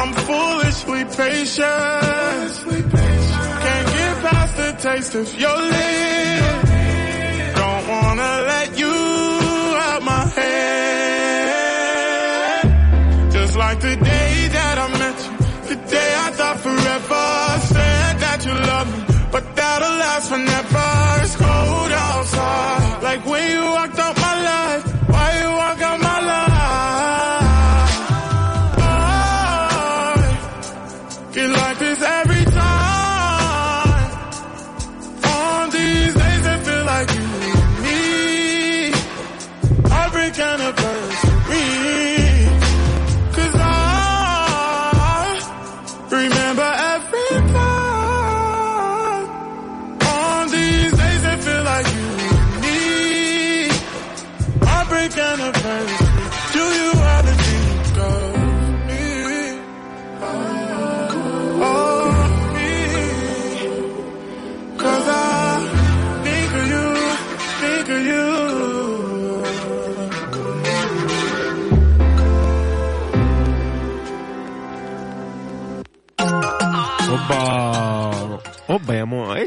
I'm 0.00 0.12
foolishly 0.26 1.04
patient. 1.04 2.52
Can't 3.64 3.88
get 3.96 4.14
past 4.24 4.52
the 4.56 4.70
taste 4.86 5.14
of 5.14 5.28
your 5.44 5.58
lips. 5.74 6.70
Don't 7.60 7.86
wanna 7.94 8.32
let 8.52 8.68
you 8.78 8.96
out 9.86 10.02
my 10.02 10.24
head. 10.36 10.60
Just 13.32 13.54
like 13.56 13.78
the 13.80 13.96
day 13.96 14.48
that 14.56 14.76
I 14.84 14.86
met 15.02 15.18
you, 15.24 15.32
the 15.70 15.76
day 15.96 16.10
I 16.26 16.30
thought 16.38 16.58
forever. 16.66 17.26
Said 17.74 18.14
that 18.24 18.38
you 18.46 18.54
love 18.72 18.88
me, 18.94 19.00
but 19.32 19.44
that'll 19.56 19.96
last 20.04 20.28
forever 20.30 21.09
like 23.10 23.26
when 23.26 23.50
you 23.50 23.62
walked 23.72 23.99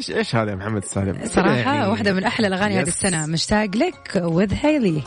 إيش 0.09 0.17
إيش 0.17 0.35
هذا 0.35 0.51
يا 0.51 0.55
محمد 0.55 0.85
سالم 0.85 1.17
صراحة 1.25 1.55
يعني- 1.55 1.87
واحدة 1.87 2.13
من 2.13 2.23
أحلى 2.23 2.47
الأغاني 2.47 2.79
هذه 2.79 2.87
يس. 2.87 2.87
السنة. 2.87 3.25
مشتاق 3.25 3.75
لك 3.75 4.11
وذ 4.15 4.53
هايلي 4.63 5.01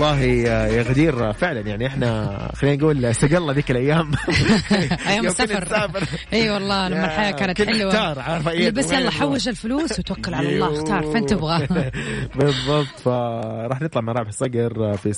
والله 0.00 0.20
يا 0.66 0.82
غدير 0.82 1.32
فعلا 1.32 1.60
يعني 1.60 1.86
إحنا 1.86 2.38
خلينا 2.56 2.76
نقول 2.76 3.04
استقلنا 3.04 3.52
ذيك 3.52 3.70
الأيام 3.70 4.10
كنا 5.20 5.28
السفر. 5.28 6.04
أي 6.32 6.50
والله 6.50 6.88
لما 6.88 6.96
يا، 7.00 7.04
الحياة 7.04 7.30
كانت 7.30 7.60
نحتار، 7.60 8.18
عارفة 8.18 8.50
إيه، 8.50 8.70
بس 8.70 8.92
يلا. 8.92 9.10
حوش 9.10 9.48
الفلوس 9.48 9.98
وتوكل 9.98 10.34
على 10.34 10.48
الله 10.48 10.78
اختار 10.78 11.12
فين 11.12 11.26
تبغى 11.26 11.66
بالضبط 12.36 13.00
فراح 13.04 13.80
نطلع 13.82 14.00
مع 14.02 14.12
رابح 14.12 14.30
صقر 14.30 14.96
في 14.96 15.12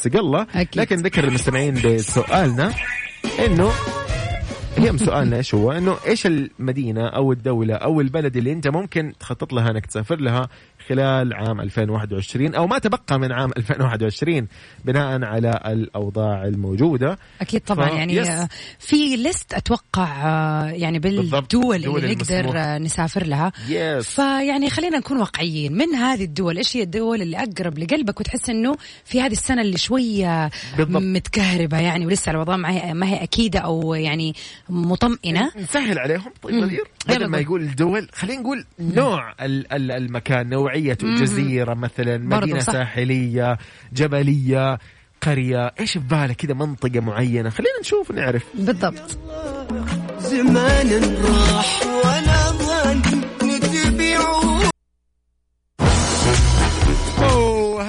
أكيد. 0.55 0.81
لكن 0.83 0.97
ذكر 0.97 1.25
المستمعين 1.25 1.75
بسؤالنا 1.75 2.73
إنه 3.47 3.71
اليوم 4.79 4.97
سؤالنا 4.99 5.37
إيش 5.37 5.55
هو؟ 5.55 5.73
إنه 5.73 5.97
إيش 6.07 6.27
المدينة 6.27 7.07
أو 7.09 7.33
الدولة 7.33 7.75
أو 7.75 8.01
البلد 8.01 8.37
اللي 8.37 8.53
أنت 8.53 8.69
ممكن 8.69 9.13
تخطط 9.21 9.53
لها 9.53 9.71
إنك 9.71 9.87
تسافر 9.87 10.21
لها 10.21 10.49
خلال 10.89 11.35
عام 11.35 11.61
2021 11.61 12.55
أو 12.55 12.67
ما 12.67 12.79
تبقى 12.79 13.19
من 13.19 13.33
عام 13.33 13.51
2021 13.57 14.47
بناء 14.85 15.25
على 15.25 15.61
الأوضاع 15.67 16.45
الموجودة 16.45 17.19
أكيد 17.41 17.61
طبعا 17.61 17.89
ف- 17.89 17.93
يعني 17.93 18.17
يس. 18.17 18.29
في 18.79 19.17
ليست 19.17 19.55
أتوقع 19.55 20.23
آه، 20.25 20.67
يعني. 20.71 20.99
بالدول 20.99 21.35
الدول 21.39 21.77
اللي 21.77 22.15
نقدر 22.15 22.79
نسافر 22.79 23.27
لها 23.27 23.53
يس 23.69 24.09
فيعني 24.09 24.71
خلينا 24.71 24.99
نكون 24.99 25.17
واقعيين 25.17 25.73
من 25.73 25.95
هذه 25.95 26.25
الدول 26.25 26.57
إيش 26.57 26.77
هي 26.77 26.83
الدول 26.83 27.23
اللي 27.23 27.37
أقرب 27.37 27.79
لقلبك 27.79 28.21
وتحس 28.21 28.51
إنه 28.51 28.77
في 29.05 29.21
هذه 29.21 29.33
السنة 29.33 29.63
اللي 29.63 29.79
شوية 29.79 30.51
بالضبط. 30.77 31.03
متكهربة 31.03 31.79
يعني 31.79 32.07
ولسه 32.07 32.31
الوضع 32.31 32.57
ما 32.57 32.71
هي 32.71 32.95
ما 32.95 33.07
هي 33.09 33.23
أكيدة 33.23 33.59
أو 33.59 33.95
يعني 33.95 34.35
مطمئنة. 34.69 35.51
نسهل 35.57 35.99
عليهم. 35.99 36.33
طيب. 36.43 36.63
غدير 36.65 36.85
بدل 37.09 37.27
ما 37.27 37.37
قول. 37.39 37.43
يقول 37.47 37.63
الدول 37.63 38.09
خلينا 38.15 38.41
نقول 38.41 38.65
نوع 38.79 39.35
ال- 39.41 39.73
ال- 39.73 39.91
المكان 39.91 40.49
نوعية 40.49 40.99
جزيرة 41.03 41.75
مثلا 41.75 42.17
صح. 42.61 42.73
ساحلية 42.73 43.59
جبلية 43.93 44.79
قرية. 45.23 45.73
إيش 45.81 45.93
في 45.93 45.99
بالك 45.99 46.37
كذا 46.37 46.55
منطقة 46.55 47.01
معينة؟ 47.01 47.51
خلينا 47.51 47.81
نشوف 47.81 48.11
ونعرف. 48.11 48.45
بالضبط. 48.55 49.19
زمان 50.19 51.17
راح 51.25 51.83
وأنا 51.87 52.51
ظن 52.51 53.22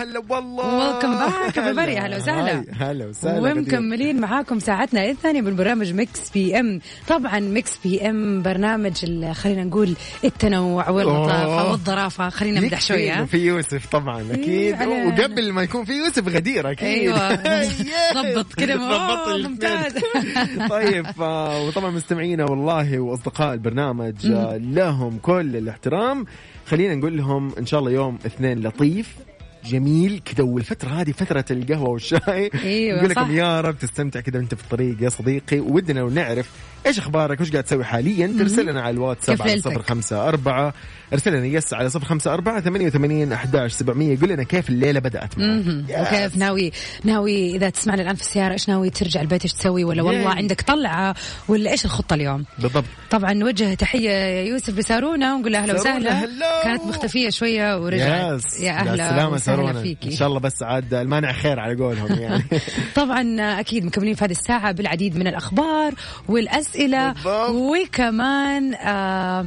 هلا 0.04 0.22
والله 0.30 1.00
Welcome 1.00 1.04
back 1.54 1.58
يا 1.58 1.72
بري، 1.72 1.98
أهلا 1.98 2.18
وسهلا. 2.18 2.66
هلا 2.80 3.06
وسهلا. 3.06 3.52
ومكملين 3.52 4.20
معاكم 4.22 4.60
ساعتنا 4.60 5.10
الثانية 5.10 5.42
من 5.42 5.56
برنامج 5.56 5.94
ميكس 5.94 6.30
بي 6.32 6.60
ام 6.60 6.80
طبعا 7.08 7.40
ميكس 7.40 7.78
بي 7.84 8.10
ام 8.10 8.42
برنامج 8.42 9.06
خلينا 9.32 9.64
نقول 9.64 9.94
التنوع 10.24 10.90
واللطافة 10.90 11.44
أوه. 11.44 11.72
والظرافة 11.72 12.30
خلينا 12.30 12.60
نمدح 12.60 12.92
إنه 12.92 13.26
في 13.26 13.38
يوسف 13.38 13.86
طبعا 13.86 14.22
أكيد 14.32 14.50
إيه، 14.50 14.76
على- 14.76 15.20
وقبل 15.20 15.52
ما 15.52 15.64
يكون 15.64 15.86
في 15.86 15.94
يوسف 15.94 16.28
غدير 16.28 16.72
أكيد. 16.72 17.16
Yes. 17.16 17.84
ضبط 18.36 18.54
كده. 18.54 18.76
ممتاز. 19.48 19.94
طيب 20.70 21.06
ف- 21.08 21.20
وطبعا 21.68 21.92
مستمعينا 21.92 22.44
والله 22.46 23.00
وأصدقاء 23.00 23.54
البرنامج 23.54 24.32
آه، 24.32 24.58
لهم 24.58 25.18
كل 25.22 25.56
الاحترام 25.56 26.26
خلينا 26.68 26.96
نقول 26.96 27.18
لهم 27.18 27.52
إن 27.60 27.66
شاء 27.66 27.80
الله 27.80 27.92
يوم 27.92 28.20
اثنين 28.26 28.60
لطيف 28.68 29.16
جميل 29.66 30.22
كذا 30.26 30.44
والفترة 30.44 30.90
هذه 30.90 31.12
فترة 31.12 31.46
القهوة 31.52 31.90
والشاي 31.90 32.50
أيوة، 32.64 32.98
نقول 32.98 33.16
صح. 33.16 33.22
لكم 33.22 33.32
يا 33.36 33.62
رب 33.62 33.78
تستمتع 33.78 34.20
كذا 34.20 34.38
وأنت 34.40 34.56
في 34.56 34.64
الطريق 34.64 34.96
يا 35.02 35.10
صديقي 35.10 35.60
ودنا 35.60 36.04
نعرف 36.04 36.50
إيش 36.86 37.00
أخبارك؟ 37.00 37.42
وش 37.42 37.52
قاعد 37.52 37.64
تسوي 37.64 37.84
حاليا؟ 37.84 38.36
ترسل 38.40 38.66
لنا 38.66 38.82
على 38.82 38.94
الواتساب 38.94 39.42
على 39.42 39.52
ليلتك؟ 39.52 39.72
صفر 39.72 39.82
خمسة 39.82 40.28
أربعة. 40.28 40.74
ارسل 41.14 41.34
لنا 41.34 41.46
يس 41.46 41.74
على 41.74 41.90
صفر 41.90 42.06
خمسة 42.06 42.34
أربعة. 42.34 42.62
ثمانية 42.62 42.86
وثمانين 42.88 43.34
أحداش 43.34 43.74
سبعمية. 43.74 44.20
قول 44.20 44.30
لنا 44.30 44.44
كيف 44.44 44.70
الليلة 44.70 45.00
بدأت 45.00 45.38
معك. 45.38 45.48
مهم. 45.50 45.86
Yes. 45.90 46.00
وكيف 46.00 46.38
ناوي 46.38 46.72
ناوي 47.04 47.56
إذا 47.56 47.70
تسمعنا 47.70 48.02
الآن 48.02 48.16
في 48.16 48.22
السيارة 48.22 48.54
إيش 48.54 48.70
ناوي 48.70 48.90
ترجع 48.90 49.22
البيت 49.22 49.42
إيش 49.44 49.54
تسوي؟ 49.54 49.84
ولا 49.84 50.04
والله. 50.04 50.30
عندك 50.30 50.62
طلعة؟ 50.62 51.16
ولا 51.48 51.72
إيش 51.72 51.86
الخطة 51.86 52.14
اليوم؟ 52.14 52.46
بالضبط. 52.60 52.86
طبعا 53.12 53.34
نوجه 53.34 53.74
تحية 53.74 54.42
يوسف 54.50 54.78
لسارونا 54.78 55.36
ونقول 55.36 55.52
له 55.52 55.60
أهلا 55.60 55.74
وسهلا. 55.74 56.28
كانت 56.64 56.84
مختفية 56.84 57.30
شوية 57.30 57.78
ورجعت. 57.78 58.40
يس. 58.40 58.60
يا 58.62 58.72
لا، 58.72 58.80
أهلا 58.80 59.10
سلامة 59.10 59.34
وسهلا 59.34 59.38
سارونا. 59.38 59.82
فيكي. 59.82 60.10
ان 60.10 60.16
شاء 60.16 60.28
الله 60.28 60.40
بس 60.40 60.64
عاد 60.64 60.94
المانع 60.94 61.32
خير 61.32 61.60
على 61.60 61.76
قولهم 61.76 62.20
يعني. 62.20 62.44
طبعا 62.96 63.60
أكيد 63.60 63.86
مكملين 63.86 64.16
في 64.16 64.26
هذه 64.26 64.32
الساعة 64.32 64.72
بالعديد 64.72 65.18
من 65.18 65.28
الأخبار 65.28 65.94
والأسئلة 66.30 66.73
بالضبط. 66.76 67.50
وكمان 67.50 68.74
آه 68.74 69.46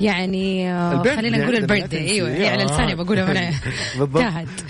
يعني 0.00 0.72
آه 0.72 1.02
خلينا 1.16 1.38
نقول 1.38 1.56
البيرثدي 1.56 1.98
تنسي. 1.98 2.10
أيوه 2.12 2.50
على 2.50 2.62
آه. 2.62 2.66
لساني 2.66 2.94
بقولها 2.94 3.24
من 3.24 3.54
بالضبط. 3.98 4.24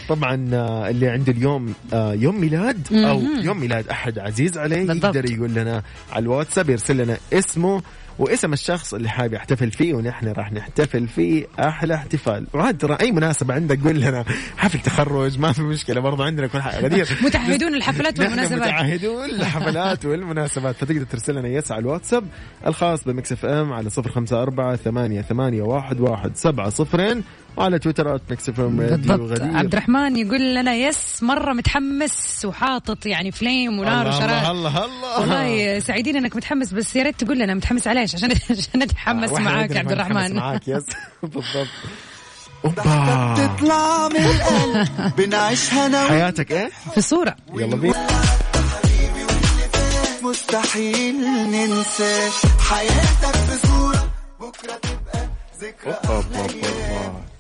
طبعا 0.09 0.51
آه، 0.53 0.89
اللي 0.91 1.09
عنده 1.09 1.33
اليوم 1.33 1.75
آه، 1.93 2.13
يوم 2.15 2.41
ميلاد 2.41 2.87
أو. 2.93 3.21
يوم 3.21 3.61
ميلاد 3.61 3.89
أحد 3.89 4.19
عزيز 4.19 4.59
عليه. 4.59 4.77
يقدر 4.93 5.31
يقول 5.31 5.55
لنا 5.55 5.83
على 6.13 6.23
الواتساب 6.23 6.71
يرسل 6.71 6.97
لنا 6.97 7.17
اسمه 7.33 7.83
واسم 8.19 8.53
الشخص 8.53 8.95
اللي 8.95 9.09
حابب 9.09 9.33
يحتفل 9.35 9.71
فيه 9.71 9.95
ونحن 9.95 10.29
راح 10.29 10.53
نحتفل 10.53 11.09
فيه 11.09 11.47
أحلى 11.61 11.95
احتفال. 11.95 12.47
وعاد 12.55 12.79
ترى 12.79 12.97
أي 13.01 13.13
مناسبة 13.13 13.55
عندك 13.55 13.81
قول 13.85 14.01
لنا. 14.01 14.25
حفل 14.57 14.79
تخرج 14.79 15.39
ما 15.39 15.53
في 15.53 15.63
مشكلة. 15.63 16.01
برضو 16.01 16.23
عندنا 16.23 16.47
كل 16.47 16.63
حاجة. 16.63 16.85
غدير. 16.85 17.09
متعهدون 17.27 17.75
الحفلات 17.75 18.21
والمناسبات. 18.21 18.59
متعهدون 18.59 19.25
الحفلات 19.41 20.05
والمناسبات. 20.05 20.77
فتقدر 20.77 21.05
ترسل 21.05 21.35
لنا 21.35 21.49
yes 21.49 21.73
على 21.73 21.81
الواتساب 21.81 22.25
الخاص 22.67 23.05
ب 23.05 23.33
Mix 23.33 23.45
FM 23.45 23.73
على 23.73 23.91
صفر 23.91 24.11
خمسة 24.11 24.43
أربعة 24.43 24.77
ثمانية, 24.77 25.23
ثمانية 25.23 25.63
واحد, 25.63 26.01
واحد 26.01 26.37
سبعة 26.37 26.69
صفرين. 26.69 27.25
وعلى 27.59 27.79
تويتر 27.79 28.15
at 28.15 28.23
Mix 28.31 28.49
FM 28.49 28.81
عبد 29.57 29.73
الرحمن 29.73 30.17
يقول 30.17 30.55
لنا 30.55 30.75
yes 30.75 31.23
مرة 31.23 31.53
متحمس 31.53 32.45
وحاطط 32.45 33.07
يعني 33.07 33.33
فليم 33.33 33.79
ونار 33.79 34.03
الله 34.07 34.17
وشرار 34.17 34.51
الله 34.51 34.85
الله. 34.85 35.21
والله 35.21 35.79
سعيدين 35.79 36.17
انك 36.17 36.37
متحمس 36.37 36.73
بس 36.73 36.97
يا 36.97 37.03
ريت 37.03 37.25
تقول 37.25 37.39
لنا 37.39 37.55
متحمس 37.55 37.87
على 37.89 38.01
إيش 38.01 38.15
عشان 38.15 38.31
عشان 38.51 38.83
نتحمس 38.83 39.33
معاك 39.33 39.77
عبد 39.77 39.93
الرحمن 39.93 40.37
معاك 40.37 40.69
يس. 40.69 40.85
بالضبط. 41.23 41.69
أوبا. 42.65 42.83
تطلع 43.35 44.09
من 44.09 44.17
القلب 44.17 44.89
بنعيشها 45.17 45.87
أنا 45.87 46.05
حياتك 46.09 46.53
إيه؟ 46.53 46.71
في 46.95 47.01
صورة. 47.01 47.37
يلا 47.55 47.77
بينا. 47.77 48.07
مستحيل 50.23 51.17
ننسى 51.51 52.29
حياتك 52.71 53.37
بصورة 53.53 54.11
بكرة 54.41 54.98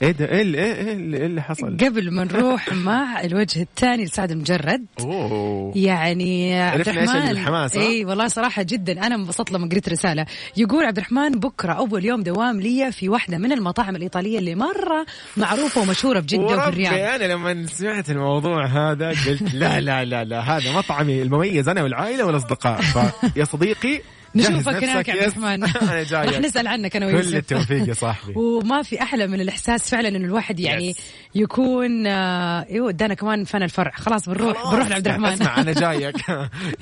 إيه 0.02 0.10
ده 0.10 0.24
إيه 0.24 0.42
اللي, 0.42 0.58
إيه 0.58 0.92
اللي, 0.92 1.16
إيه 1.16 1.26
اللي 1.26 1.42
حصل؟ 1.42 1.76
قبل 1.76 2.14
ما 2.14 2.24
نروح 2.24 2.72
مع 2.72 3.20
الوجه 3.20 3.62
الثاني 3.62 4.04
لسعد 4.04 4.32
مجرد. 4.32 4.86
أوه. 5.00 5.72
يعني 5.76 6.60
عبد 6.60 6.88
الرحمن 6.88 7.30
الحماس،؟ 7.30 7.76
إي 7.76 8.04
والله 8.04 8.28
صراحة 8.28 8.62
جدا. 8.62 9.06
أنا 9.06 9.14
انبسطت 9.14 9.52
لما 9.52 9.68
قريت 9.68 9.88
رسالة. 9.88 10.26
يقول 10.56 10.84
عبد 10.84 10.98
الرحمن 10.98 11.30
بكرة 11.30 11.72
أول 11.72 12.04
يوم 12.04 12.22
دوام 12.22 12.60
لي 12.60 12.92
في 12.92 13.08
واحدة 13.08 13.38
من 13.38 13.52
المطاعم 13.52 13.96
الإيطالية 13.96 14.38
اللي 14.38 14.54
مرة 14.54 15.06
معروفة 15.36 15.80
ومشهورة 15.80 16.20
في 16.20 16.26
جدة 16.26 16.44
وفي 16.44 16.68
الرياض. 16.68 16.94
أنا 16.94 17.32
لما 17.32 17.66
سمعت 17.66 18.10
الموضوع 18.10 18.66
هذا 18.66 19.08
قلت 19.08 19.54
لا 19.54 19.80
لا 19.80 20.04
لا 20.04 20.24
لا 20.24 20.40
هذا 20.40 20.72
مطعمي 20.72 21.22
المميز 21.22 21.68
أنا 21.68 21.82
والعائلة 21.82 22.24
والأصدقاء. 22.24 22.80
فيا 22.80 23.44
صديقي 23.44 24.00
نشوفك 24.40 24.84
هناك 24.84 25.08
يا 25.08 25.12
عبد. 25.14 25.22
الرحمن. 25.22 25.64
أنا 25.90 26.02
جاي 26.02 26.26
راح 26.26 26.38
نسأل 26.38 26.66
عنك 26.66 26.96
أنا 26.96 27.06
كل 27.06 27.14
ويوسف. 27.14 27.34
التوفيق 27.34 27.88
يا 27.88 27.94
صاحبي. 28.04 28.32
وما 28.36 28.82
في 28.82 29.02
أحلى 29.02 29.26
من 29.26 29.40
الإحساس 29.40 29.90
فعلا 29.90 30.08
إنه 30.08 30.24
الواحد 30.24 30.60
يعني. 30.60 30.94
يكون 31.34 32.06
آه، 32.06 32.66
أيوه 32.70 32.90
ادانا 32.90 33.14
كمان 33.14 33.44
فن 33.44 33.62
الفرع 33.62 33.90
خلاص 33.94 34.28
بنروح 34.28 34.70
بنروح 34.72 34.88
لعبد 34.88 35.08
الرحمن. 35.08 35.24
اسمع 35.26 35.60
أنا 35.60 35.72
جايك. 35.72 36.16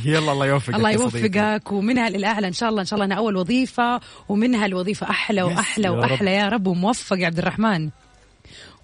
يلا 0.05 0.33
الله 0.33 0.47
يوفقك 0.47 0.75
الله. 0.75 0.91
يوفقك 0.91 1.73
ومنها 1.73 2.11
للاعلى 2.11 2.49
إن 2.49 2.53
شاء 2.53 2.69
الله 2.69 2.81
إن 2.81 2.87
شاء 2.87 2.95
الله 2.95 3.05
انها 3.07 3.19
أول 3.19 3.37
وظيفة 3.37 4.01
ومنها 4.29 4.67
الوظيفة 4.67 5.11
أحلى 5.11 5.43
وأحلى. 5.43 5.89
وأحلى. 5.89 6.35
يا 6.35 6.49
رب 6.49 6.67
وموفق 6.67 7.19
يا 7.19 7.27
عبد 7.27 7.39
الرحمن. 7.39 7.91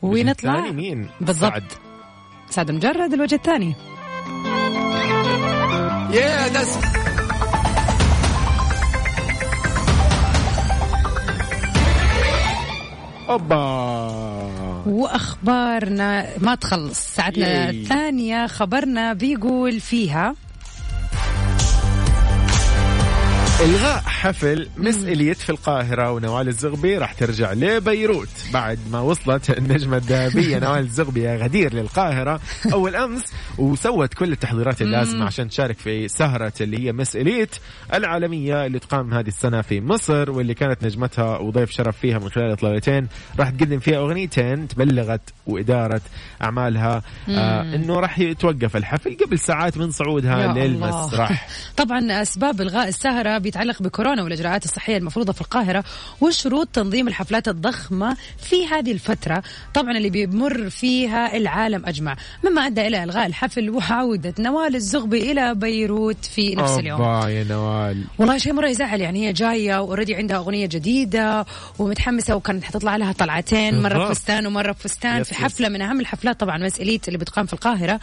ونطلع. 0.03 0.61
مين؟ 0.71 1.09
بالضبط. 1.21 1.63
سعد. 2.51 2.71
مجرد 2.71 3.13
الوجه 3.13 3.35
الثاني. 3.35 3.75
أوبا 13.29 13.63
وأخبارنا 14.87 16.27
ما 16.39 16.55
تخلص 16.55 17.15
ساعتنا 17.15 17.47
ياي. 17.49 17.71
الثانية 17.83 18.47
خبرنا 18.47 19.13
بيقول 19.13 19.81
فيها 19.81 20.35
إلغاء 23.63 24.03
حفل 24.07 24.69
مس 24.77 25.05
إليت 25.05 25.37
في 25.37 25.51
القاهرة 25.51 26.13
ونوال 26.13 26.49
الزغبي 26.49 26.99
راح 26.99 27.13
ترجع 27.13 27.53
لبيروت. 27.53 28.29
بعد 28.53 28.79
ما 28.93 29.01
وصلت 29.01 29.51
النجمة 29.59 29.97
الذهبية 29.97 30.59
نوال 30.59 30.79
الزغبي 30.79 31.23
يا 31.23 31.37
غدير 31.37 31.75
للقاهرة. 31.75 32.41
أول 32.73 32.97
أمس 32.97 33.23
وسوت 33.59 34.15
كل 34.15 34.33
التحضيرات 34.33 34.83
اللازمة 34.83 35.25
عشان 35.25 35.49
تشارك 35.49 35.79
في 35.79 36.09
سهرة 36.09 36.53
اللي 36.61 36.87
هي 36.87 36.93
مس 36.93 37.17
إليت 37.17 37.57
العالمية 37.95 38.67
اللي 38.67 38.79
تقام 38.79 39.15
هذه 39.15 39.29
السنة 39.29 39.61
في 39.63 39.81
مصر 39.81 40.31
واللي 40.31 40.55
كانت 40.55 40.85
نجمتها 40.85 41.39
وضيف 41.39 41.71
شرف 41.71 41.99
فيها 41.99 42.19
من 42.19 42.29
خلال 42.29 42.53
إطلالتين. 42.53 43.09
راح 43.39 43.51
تقدم 43.51 43.79
فيها 43.79 43.99
أغنيتين 43.99 44.69
تبلغت 44.69 45.31
وإدارة 45.47 46.01
أعمالها. 46.43 47.03
آه 47.29 47.63
إنه 47.75 48.01
راح 48.01 48.19
يتوقف 48.19 48.77
الحفل 48.77 49.17
قبل 49.25 49.39
ساعات 49.39 49.79
من 49.79 49.91
صعودها 49.91 50.53
للمسرح. 50.55 51.49
طبعا 51.77 52.23
أسباب 52.23 52.61
إلغاء 52.61 52.89
السهرة 52.89 53.39
بيتعلق 53.53 53.83
بكورونا 53.83 54.23
والإجراءات 54.23 54.65
الصحية 54.65 54.97
المفروضة 54.97 55.33
في 55.33 55.41
القاهرة 55.41 55.85
وشروط 56.21 56.69
تنظيم 56.69 57.09
الحفلات 57.09 57.49
الضخمة 57.49 58.17
في 58.39 58.67
هذه 58.67 58.93
الفترة. 58.93 59.43
طبعا 59.75 59.97
اللي 59.97 60.11
بيمر 60.11 60.71
فيها 60.71 61.37
العالم 61.37 61.87
أجمع. 61.87 62.17
مما 62.45 62.67
أدى 62.67 62.87
إلى 62.87 63.05
إلغاء 63.05 63.27
الحفل 63.27 63.71
وعودة 63.71 64.35
نوال 64.39 64.75
الزغبي 64.75 65.33
إلى 65.33 65.55
بيروت 65.55 66.25
في 66.25 66.55
نفس 66.55 66.79
اليوم. 66.79 67.03
يا 67.29 67.45
نوال. 67.45 68.05
والله 68.19 68.39
شيء 68.39 68.53
مرة 68.53 68.69
يزعل 68.69 69.01
يعني 69.01 69.29
هي 69.29 69.33
جاية 69.33 69.81
واوريدي 69.81 70.15
عندها 70.15 70.37
أغنية 70.37 70.67
جديدة 70.67 71.47
ومتحمسة 71.79 72.37
وكانت 72.37 72.65
حتطلع 72.65 72.97
لها 72.97 73.13
طلعتين 73.13 73.83
مرة. 73.83 74.09
بفستان 74.09 74.47
ومرة 74.47 74.73
بفستان 74.73 75.23
في. 75.23 75.35
حفلة 75.35 75.69
من 75.69 75.83
أهم 75.83 76.01
الحفلات 76.01 76.41
طبعا 76.41 76.59
مسئليت 76.59 77.09
اللي 77.09 77.19
بتقام 77.19 77.47
في 77.47 77.53
القاهرة. 77.53 78.01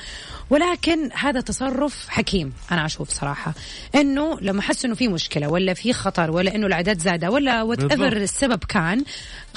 ولكن 0.49 1.09
هذا 1.13 1.41
تصرف 1.41 2.09
حكيم 2.09 2.53
أنا 2.71 2.85
أشوف 2.85 3.09
صراحة 3.09 3.53
إنه 3.95 4.39
لما 4.41 4.61
حسوا 4.61 4.85
إنه 4.85 4.95
في 4.95 5.07
مشكلة 5.07 5.38
ولا 5.47 5.73
في 5.73 5.93
خطر 5.93 6.31
ولا 6.31 6.55
إنه 6.55 6.67
الاعداد 6.67 6.99
زاده 6.99 7.29
ولا 7.31 7.61
what. 7.61 7.79
ever 7.79 8.17
السبب 8.17 8.63
كان 8.63 9.03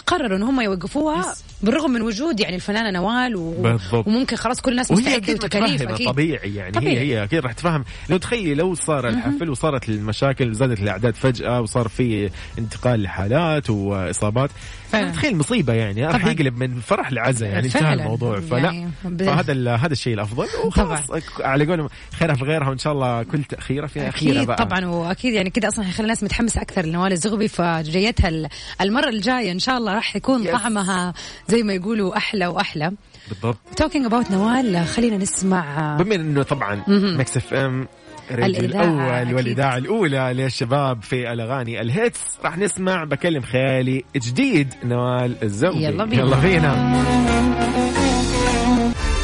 قرروا 0.07 0.37
إن 0.37 0.43
هم 0.43 0.61
يوقفوها 0.61 1.35
بالرغم 1.63 1.91
من 1.91 2.03
وجود 2.03 2.41
يعني 2.41 2.57
الفنانة 2.57 2.91
نوال 2.91 3.37
و... 3.37 3.51
بالضبط. 3.63 4.07
وممكن 4.07 4.37
خلاص 4.37 4.61
كل 4.61 4.71
الناس 4.73 4.93
مستعدة 4.93 5.33
وتكاليف 5.33 5.83
أكيد. 5.83 6.07
طبيعي 6.09 6.55
يعني 6.55 6.73
طبيعي. 6.73 6.99
هي 6.99 7.01
هي 7.19 7.25
أكيد 7.25 7.39
راح 7.41 7.53
تفهم. 7.53 7.85
لو 8.11 8.17
تخيلي 8.17 8.55
لو 8.55 8.75
صار 8.75 9.09
الحفل 9.09 9.51
وصارت 9.51 9.89
المشاكل 9.89 10.51
وزادت 10.51 10.81
الأعداد 10.81 11.15
فجأة 11.15 11.61
وصار 11.61 11.89
في 11.89 12.31
انتقال 12.59 13.03
لحالات 13.03 13.71
وإصابات. 13.71 14.51
تخيل 14.93 15.37
مصيبة 15.37 15.73
يعني. 15.73 16.07
راح. 16.07 16.27
يقلب 16.27 16.59
من 16.59 16.81
فرح 16.81 17.13
لعزة 17.13 17.47
يعني 17.47 17.67
انتهى. 17.67 17.93
الموضوع. 17.95 18.41
فلا 18.41 18.59
يعني 18.59 18.89
فهذا 19.19 19.77
هذا 19.77 19.93
الشيء 19.93 20.15
الأفضل. 20.15 20.47
وخلاص 20.65 21.03
على 21.41 21.67
قولهم 21.67 21.89
خيرها 22.19 22.35
في 22.35 22.45
غيرها 22.45 22.69
وإن 22.69 22.79
شاء 22.79 22.93
الله 22.93 23.23
كل 23.23 23.45
تاخيره 23.45 23.87
فيها. 23.87 24.09
أكيد 24.09 24.47
بقى. 24.47 24.57
طبعا. 24.57 24.87
وأكيد 24.87 25.35
يعني 25.35 25.51
كده 25.51 25.69
أصلا 25.69 25.85
حيخلي 25.85 26.03
الناس 26.05 26.23
متحمسة 26.23 26.63
أكثر 26.63 26.85
لنوال. 26.87 27.13
الزغبي 27.13 27.49
فجايتها 27.49 28.29
ال- 28.29 28.49
المرة 28.81 29.09
الجاية 29.09 29.53
إن 29.53 29.59
شاء 29.59 29.79
الله 29.79 29.82
راح 29.89 30.17
يكون 30.17 30.47
Yes. 30.47 30.51
طعمها 30.51 31.15
زي 31.49 31.63
ما 31.63 31.73
يقولوا 31.73 32.17
أحلى 32.17 32.47
وأحلى. 32.47 32.93
بالضبط. 33.29 33.59
talking 33.77 34.07
about 34.07 34.31
نوال 34.31 34.87
خلينا 34.87 35.17
نسمع. 35.17 35.97
بما 35.97 36.15
إنه 36.15 36.43
طبعا 36.43 36.83
Mix 36.89 37.37
FM 37.37 37.89
الأول 38.31 39.13
أكيد. 39.13 39.35
والإذاعة 39.35 39.77
الأولى 39.77 40.33
للشباب 40.37 41.03
في 41.03 41.33
الأغاني 41.33 41.81
ال 41.81 41.89
hits 41.89 42.21
راح 42.45 42.59
نسمع 42.59 43.05
بكلم 43.05 43.43
خيالي 43.43 44.05
جديد 44.17 44.75
نوال 44.85 45.37
الزغبي 45.43 45.85
يلا 45.85 46.05
بينا. 46.05 46.23
يلا 46.23 46.37
بينا. 46.37 47.03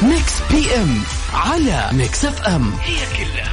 Mix 0.03 0.41
PM 0.51 0.97
على 1.33 1.89
Mix 1.97 2.25
FM 2.25 2.71
هي 2.81 2.95
كلها 3.17 3.48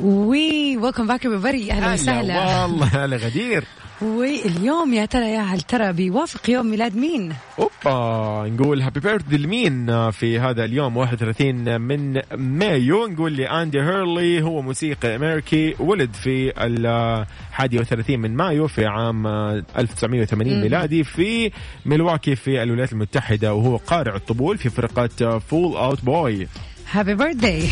وي 0.00 0.76
welcome 0.76 1.06
back 1.06 1.26
بري 1.26 1.72
أهلا 1.72 1.92
وسهلا. 1.92 2.62
والله 2.62 3.04
هلا 3.04 3.16
غدير. 3.16 3.64
واليوم 4.02 4.94
يا 4.94 5.04
ترى 5.06 5.30
يا 5.30 5.40
هل 5.40 5.60
ترى 5.60 5.92
بيوافق 5.92 6.50
يوم 6.50 6.66
ميلاد 6.66 6.96
مين؟ 6.96 7.32
أوبا 7.58 8.48
نقول 8.48 8.82
happy 8.82 9.00
birthday 9.00 9.38
لمين 9.38 10.10
في 10.10 10.38
هذا 10.38 10.64
اليوم 10.64 10.96
31 10.96 11.80
من 11.80 12.20
مايو. 12.36 13.06
نقول 13.06 13.32
لي 13.32 13.48
اندي 13.48 13.80
هيرلي 13.80 14.42
هو 14.42 14.62
موسيقي 14.62 15.16
أمريكي 15.16 15.74
ولد 15.78 16.12
في 16.14 16.52
الحادي 16.56 17.78
وثلاثين 17.78 18.20
من 18.20 18.36
مايو 18.36 18.68
في 18.68 18.86
عام 18.86 19.26
1980 19.26 20.60
ميلادي 20.60 21.04
في 21.04 21.50
ميلواكي 21.86 22.36
في 22.36 22.62
الولايات 22.62 22.92
المتحدة 22.92 23.54
وهو 23.54 23.76
قارع 23.76 24.16
الطبول 24.16 24.58
في 24.58 24.70
فرقة 24.70 25.38
Fall 25.38 25.76
Out 25.76 26.04
Boy 26.04 26.48
happy 26.90 27.14
birthday 27.14 27.68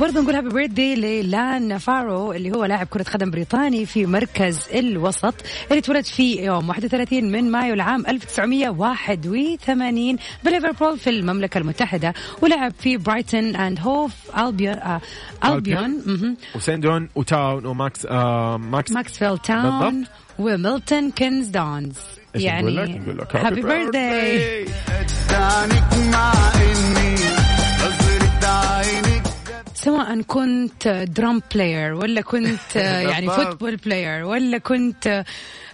برضه 0.00 0.20
نقول 0.20 0.34
happy 0.34 0.48
birthday 0.48 0.94
للان 0.94 1.78
فارو 1.78 2.32
اللي 2.32 2.52
هو 2.52 2.64
لاعب 2.64 2.86
كرة 2.86 3.02
قدم 3.02 3.30
بريطاني 3.30 3.86
في 3.86 4.06
مركز 4.06 4.60
الوسط 4.74 5.34
اللي 5.70 5.78
اتولد 5.78 6.04
في 6.04 6.44
يوم 6.44 6.68
31 6.68 7.24
من 7.32 7.50
مايو 7.50 7.74
العام 7.74 8.06
1981 8.06 10.16
بليفربول 10.44 10.98
في 10.98 11.10
المملكة 11.10 11.58
المتحدة 11.58 12.14
ولعب 12.42 12.72
في 12.78 12.96
Brighton 12.96 13.56
and 13.56 13.80
Hove 13.80 14.12
Albion 14.38 14.74
آه 14.74 15.00
ألبيون. 15.44 16.02
وسندون 16.56 17.08
وتاون 17.14 17.66
وماكس 17.66 18.06
آه 18.06 18.56
ماكس 18.56 18.92
ماكسفيل 18.92 19.38
تاون. 19.38 20.04
وميلتون 20.38 21.10
كينز 21.10 21.48
دونز؟ 21.48 21.94
يعني 22.34 23.00
happy 23.34 23.62
birthday 23.62 24.64
سواء 29.84 30.20
كنت 30.22 30.88
drum 30.88 31.42
player 31.54 31.94
ولا 31.94 32.20
كنت 32.20 32.76
يعني 33.10 33.26
بالضبط. 33.26 33.46
football 33.46 33.76
player 33.76 34.24
ولا 34.24 34.58
كنت 34.58 35.24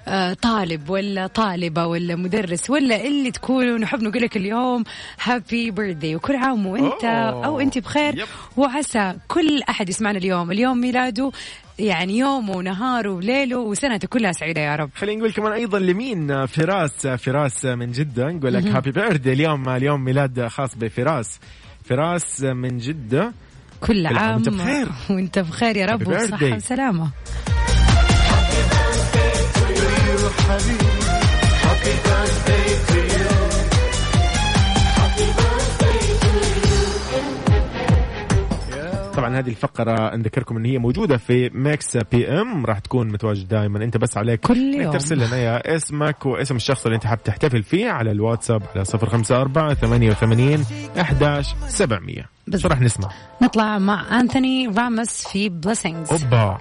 آه، 0.08 0.32
طالب 0.32 0.90
ولا 0.90 1.26
طالبة 1.26 1.86
ولا 1.86 2.16
مدرس 2.16 2.70
ولا 2.70 3.06
اللي 3.06 3.30
تكونوا 3.30 3.78
نحب 3.78 4.02
نقول 4.02 4.22
لك 4.22 4.36
اليوم 4.36 4.84
happy 5.22 5.70
birthday 5.70 6.16
وكل 6.16 6.36
عام 6.36 6.66
وإنت. 6.66 7.04
أو 7.44 7.60
إنت 7.60 7.78
بخير. 7.78 8.18
yep. 8.18 8.26
وعسى 8.56 9.14
كل 9.28 9.62
أحد 9.62 9.88
يسمعنا 9.88 10.18
اليوم. 10.18 10.50
اليوم 10.50 10.80
ميلاده 10.80 11.30
يعني 11.78 12.18
يومه 12.18 12.56
ونهاره 12.56 13.10
وليلة 13.10 13.56
وسنته 13.56 14.08
كلها 14.08 14.32
سعيدة 14.32 14.60
يا 14.60 14.76
رب. 14.76 14.90
خلينا 14.94 15.18
نقول 15.18 15.32
كمان 15.32 15.52
أيضا 15.52 15.78
لمين؟ 15.78 16.46
فراس 16.46 17.06
فراس 17.06 17.64
من 17.64 17.92
جدة. 17.92 18.28
نقول 18.30 18.54
لك 18.54 18.64
happy 18.66 18.90
birthday 18.90 19.32
اليوم 19.32 19.68
اليوم 19.68 20.04
ميلاد 20.04 20.46
خاص 20.46 20.74
بفراس. 20.76 21.38
فراس 21.84 22.42
من 22.42 22.78
جدة. 22.78 23.32
كل 23.80 24.06
عام 24.06 24.34
وانت 24.34 24.48
بخير. 24.48 24.88
وانت 25.10 25.38
بخير 25.38 25.76
يا 25.76 25.86
رب 25.86 26.04
Happy 26.04 26.08
وصحة 26.08 26.36
birthday. 26.36 26.60
طبعا 39.30 39.38
هذه 39.40 39.48
الفقرة 39.48 40.16
نذكركم 40.16 40.56
أن 40.56 40.64
هي 40.64 40.78
موجودة 40.78 41.16
في 41.16 41.50
Mix 41.54 41.96
PM 41.96 42.66
راح 42.66 42.78
تكون 42.78 43.08
متواجد 43.08 43.48
دائما 43.48 43.84
أنت 43.84 43.96
بس 43.96 44.16
عليك 44.16 44.40
كل 44.40 44.74
يوم. 44.74 44.92
ترسل 44.92 45.18
لنا 45.26 45.36
يا 45.36 45.76
اسمك 45.76 46.26
واسم 46.26 46.56
الشخص 46.56 46.84
اللي 46.84 46.94
أنت 46.96 47.06
حاب 47.06 47.22
تحتفل 47.24 47.62
فيه 47.62 47.90
على 47.90 48.10
الواتساب 48.10 48.62
على 48.74 48.84
054 48.94 49.74
88 49.74 50.64
11 51.00 51.56
700 51.68 52.24
شو. 52.56 52.68
راح 52.68 52.80
نسمع؟ 52.80 53.08
نطلع 53.42 53.78
مع 53.78 54.20
أنثوني 54.20 54.66
راموس 54.68 55.26
في 55.28 55.48
Blessings 55.48 56.12
أوبا 56.12 56.58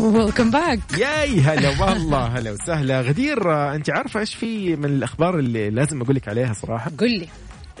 welcome 0.14 0.50
back 0.50 0.80
yay 0.98 1.40
هلا 1.40 1.68
والله 1.68 2.26
هلا 2.26 2.50
وسهلا. 2.52 3.00
غدير 3.00 3.52
انت 3.74 3.90
عارفة 3.90 4.20
إيش 4.20 4.34
في 4.34 4.76
من 4.76 4.84
الأخبار 4.84 5.38
اللي 5.38 5.70
لازم 5.70 6.02
أقول 6.02 6.16
لك 6.16 6.28
عليها 6.28 6.52
صراحة؟ 6.52 6.90
قل 6.98 7.10
لي. 7.10 7.28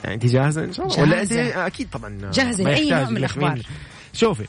يعني 0.04 0.14
انت 0.14 0.26
جاهزة 0.26 0.64
إن 0.64 0.72
شاء 0.72 0.86
الله؟ 0.86 1.00
ولا 1.02 1.22
انت 1.22 1.32
أكيد 1.32 1.90
طبعا 1.90 2.32
لأي 2.64 2.88
يحتاج 2.88 2.90
نوع 2.90 3.10
من. 3.10 3.54
مين. 3.54 3.62
شوفي 4.12 4.46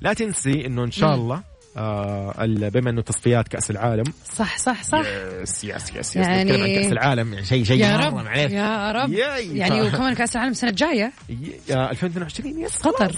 لا 0.00 0.12
تنسي 0.12 0.66
إنه 0.66 0.84
إن 0.84 0.90
شاء 0.90 1.14
الله 1.14 1.42
آه 1.76 2.46
بما 2.46 2.90
إنه 2.90 3.02
تصفيات 3.02 3.48
كأس 3.48 3.70
العالم. 3.70 4.04
صح 4.36 4.58
صح 4.58 4.82
صح. 4.82 4.98
yes 5.42 5.64
yes 5.64 5.90
yes 5.96 6.16
يعني- 6.16 6.50
يعني 6.50 6.62
عن 6.76 6.82
كأس 6.82 6.92
العالم. 6.92 7.32
يعني 7.34 7.46
شيء 7.46 7.64
شيء 7.64 7.76
يا 7.80 7.96
رب 7.96 8.14
معليش. 8.14 8.52
يا 8.52 8.92
رب. 8.92 9.12
yay. 9.12 9.56
يعني 9.56 9.82
ف- 9.82 9.84
وكمان 9.94 10.14
كأس 10.14 10.36
العالم 10.36 10.50
السنة 10.52 10.70
الجاية. 10.70 11.12
ي- 11.30 11.34
يا 11.68 11.90
2022 11.90 12.58
يس 12.60 12.76
قطر 12.78 13.12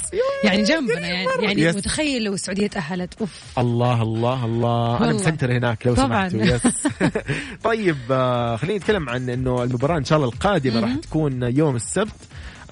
يعني 0.44 0.62
جنبنا 0.62 0.98
يعني 1.08 1.26
يعني 1.42 1.62
yes. 1.62 1.76
متخيل 1.76 2.24
لو 2.24 2.34
السعودية 2.34 2.66
تأهلت. 2.66 3.14
أوف. 3.20 3.42
الله 3.58 4.02
الله 4.02 4.44
الله. 4.44 5.04
أنا. 5.04 5.12
مسنتر 5.12 5.52
هناك 5.52 5.86
لو 5.86 5.94
طبعاً. 5.94 6.28
سمحتوا. 6.28 6.56
yes 6.56 6.88
طيب 7.64 7.96
آه 8.10 8.56
خلينا 8.56 8.78
نتكلم 8.78 9.08
عن 9.08 9.30
إنه 9.30 9.62
المباراة 9.62 9.98
إن 9.98 10.04
شاء 10.04 10.18
الله 10.18 10.28
القادمة 10.28 10.80
راح 10.80 10.94
تكون 10.94 11.42
يوم 11.42 11.76
السبت. 11.76 12.12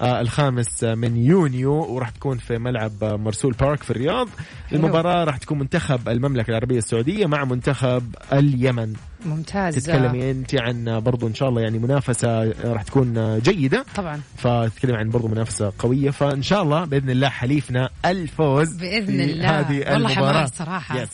الخامس 0.01 0.83
من 0.83 1.17
يونيو 1.17 1.73
وراح 1.73 2.09
تكون 2.09 2.37
في 2.37 2.57
ملعب 2.57 3.03
آه، 3.03 3.15
مرسول 3.15 3.53
بارك 3.53 3.83
في 3.83 3.91
الرياض. 3.91 4.27
المباراة 4.71 5.23
راح 5.23 5.37
تكون 5.37 5.59
منتخب 5.59 6.09
المملكة 6.09 6.49
العربية 6.49 6.77
السعودية 6.77 7.25
مع 7.25 7.45
منتخب 7.45 8.15
اليمن. 8.33 8.93
ممتاز. 9.25 9.75
تتكلمي 9.75 10.31
أنت 10.31 10.55
عن 10.55 10.87
آه، 10.87 10.99
برضو 10.99 11.27
إن 11.27 11.33
شاء 11.33 11.49
الله 11.49 11.61
يعني 11.61 11.79
منافسة 11.79 12.27
آه، 12.43 12.53
راح 12.63 12.83
تكون 12.83 13.17
آه، 13.17 13.37
جيدة. 13.39 13.85
طبعا. 13.95 14.21
فتتكلم 14.37 14.95
عن 14.95 15.09
برضو 15.09 15.27
منافسة 15.27 15.73
قوية. 15.79 16.09
فإن 16.09 16.41
شاء 16.41 16.61
الله 16.63 16.85
بإذن 16.85 17.09
الله 17.09 17.29
حليفنا 17.29 17.89
الفوز 18.05 18.75
بإذن 18.77 19.21
الله. 19.21 19.59
هذه 19.59 19.77
والله 19.91 20.11
المباراة. 20.11 20.33
حماس 20.37 20.49
صراحة. 20.57 21.01
يس. 21.01 21.09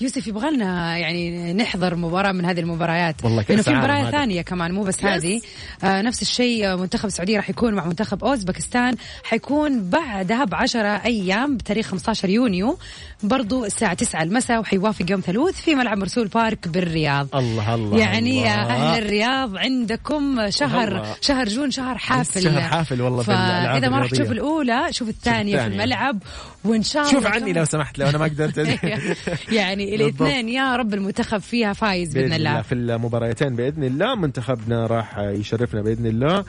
يوسف 0.00 0.26
يبغى 0.26 0.50
لنا 0.50 0.98
يعني 0.98 1.52
نحضر 1.52 1.96
مباراة 1.96 2.32
من 2.32 2.44
هذه 2.44 2.60
المباريات. 2.60 3.24
والله 3.24 3.44
لأنه 3.48 3.62
في 3.62 3.70
هذا. 3.70 4.10
ثانية 4.10 4.42
كمان 4.42 4.72
مو 4.72 4.82
بس 4.82 5.04
هذه. 5.04 5.40
آه 5.84 6.02
نفس 6.02 6.22
الشيء 6.22 6.66
آه، 6.72 6.76
منتخب 6.76 7.06
السعودية 7.06 7.36
راح 7.36 7.50
يكون 7.50 7.74
مع 7.74 7.86
منتخب 7.86 8.24
أوزبكستان. 8.24 8.96
حيكون 9.24 9.90
بعدها 9.90 10.44
بعشرة 10.44 10.88
أيام 11.04 11.56
بتاريخ 11.56 11.86
15 11.86 12.28
يونيو. 12.28 12.78
برضو 13.22 13.64
الساعة 13.64 13.94
9 13.94 14.22
المساء 14.22 14.60
وحيوافق 14.60 15.10
يوم 15.10 15.20
ثلوث 15.20 15.60
في 15.60 15.74
ملعب 15.74 15.98
مرسول 15.98 16.28
بارك 16.28 16.68
بالرياض 16.68 17.36
الله 17.36 17.74
الله 17.74 17.98
يعني 17.98 18.40
يا 18.40 18.62
الله. 18.62 18.74
أهل 18.74 19.02
الرياض 19.02 19.56
عندكم 19.56 20.50
شهر 20.50 20.94
والله. 20.94 21.14
شهر 21.20 21.48
جون 21.48 21.70
شهر 21.70 21.98
حافل 21.98 22.42
شهر 22.42 22.60
حافل 22.60 23.02
والله 23.02 23.22
فإذا 23.22 23.88
ما 23.88 23.98
راح 23.98 24.10
تشوف. 24.10 24.32
الأولى 24.32 24.86
شوف 24.90 25.08
الثانية 25.08 25.56
في 25.56 25.58
الثانية. 25.64 25.84
الملعب 25.84 26.18
وإن 26.64 26.82
شاء 26.82 27.02
الله 27.02 27.12
شوف 27.12 27.26
عني 27.26 27.52
لو 27.52 27.64
سمحت 27.64 27.98
لو 27.98 28.08
أنا 28.08 28.18
ما 28.18 28.24
قدرت 28.24 28.58
يعني. 29.52 29.94
الاثنين 29.94 30.48
يا 30.48 30.76
رب 30.76 30.94
المنتخب 30.94 31.38
فيها 31.38 31.72
فايز 31.72 32.14
بإذن 32.14 32.32
الله 32.32 32.62
في 32.62 32.74
المباراتين 32.74 33.56
بإذن 33.56 33.84
الله 33.84 34.14
منتخبنا 34.14 34.86
راح 34.86 35.18
يشرفنا 35.18 35.82
بإذن 35.82 36.06
الله 36.06 36.44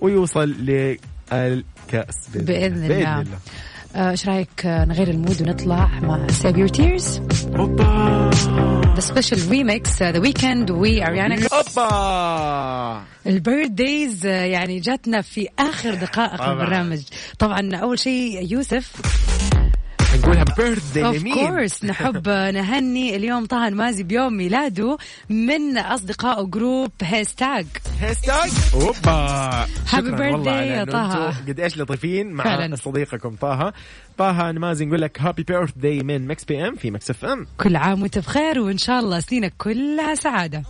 ويوصل 0.00 0.48
للكاس 0.48 2.28
بإذن 2.34 2.44
بإذن 2.44 2.84
الله 2.84 3.06
آه، 3.08 3.24
إيش 3.96 4.28
رأيك 4.28 4.66
آه، 4.66 4.84
نغير 4.84 5.08
ال 5.08 5.15
mood 5.15 5.42
ونطلع 5.42 5.86
مع 6.02 6.26
Save 6.28 6.56
Your 6.56 6.68
Tears 6.68 7.20
the 8.94 9.00
special 9.00 9.48
remix 9.50 10.02
The 10.02 10.18
Weeknd 10.18 10.70
و 10.70 10.81
Ariana 10.81 11.48
أوبا! 11.52 13.02
ال 13.26 13.68
birthdays 13.70 14.26
يعني 14.26 14.80
جاتنا 14.80 15.22
في 15.22 15.48
آخر 15.58 15.94
دقائق. 15.94 16.42
البرنامج. 16.42 17.00
طبعا 17.38 17.76
أول 17.76 17.98
شيء 17.98 18.52
يوسف. 18.52 18.92
نقول 20.16 20.44
happy 20.44 20.92
birthday 20.94 21.04
اوف 21.04 21.16
لمين؟ 21.16 21.34
of 21.34 21.46
course 21.46 21.84
نحب 21.84 22.28
نهني 22.54 23.16
اليوم 23.16 23.46
طه 23.46 23.68
المازي 23.68 24.02
بيوم 24.02 24.32
ميلاده 24.32 24.98
من 25.28 25.78
اصدقائه 25.78 26.42
group 26.46 26.90
hashtag 27.02 27.66
hashtag 28.00 28.50
أوبا. 28.74 29.66
Birthday 29.92 30.20
والله 30.32 30.52
على 30.52 30.66
يا 30.66 30.84
طه. 30.84 31.30
قد 31.48 31.60
إيش 31.60 31.78
لطيفين 31.78 32.30
مع 32.32 32.44
فعلاً. 32.44 32.76
صديقكم 32.76 33.36
طه. 33.36 33.72
طه 34.18 34.50
نمازي 34.52 34.84
نقول 34.84 35.00
لك 35.00 35.20
happy 35.20 35.42
birthday 35.42 36.02
من 36.02 36.26
Mix 36.26 36.44
PM 36.44 36.76
في 36.76 36.90
Mix 36.90 37.10
FM 37.10 37.46
كل 37.58 37.76
عام 37.76 38.02
وأنت 38.02 38.18
بخير 38.18 38.60
وإن 38.60 38.78
شاء 38.78 39.00
الله 39.00 39.20
سنينك 39.20 39.54
كلها 39.58 40.14
سعادة. 40.14 40.62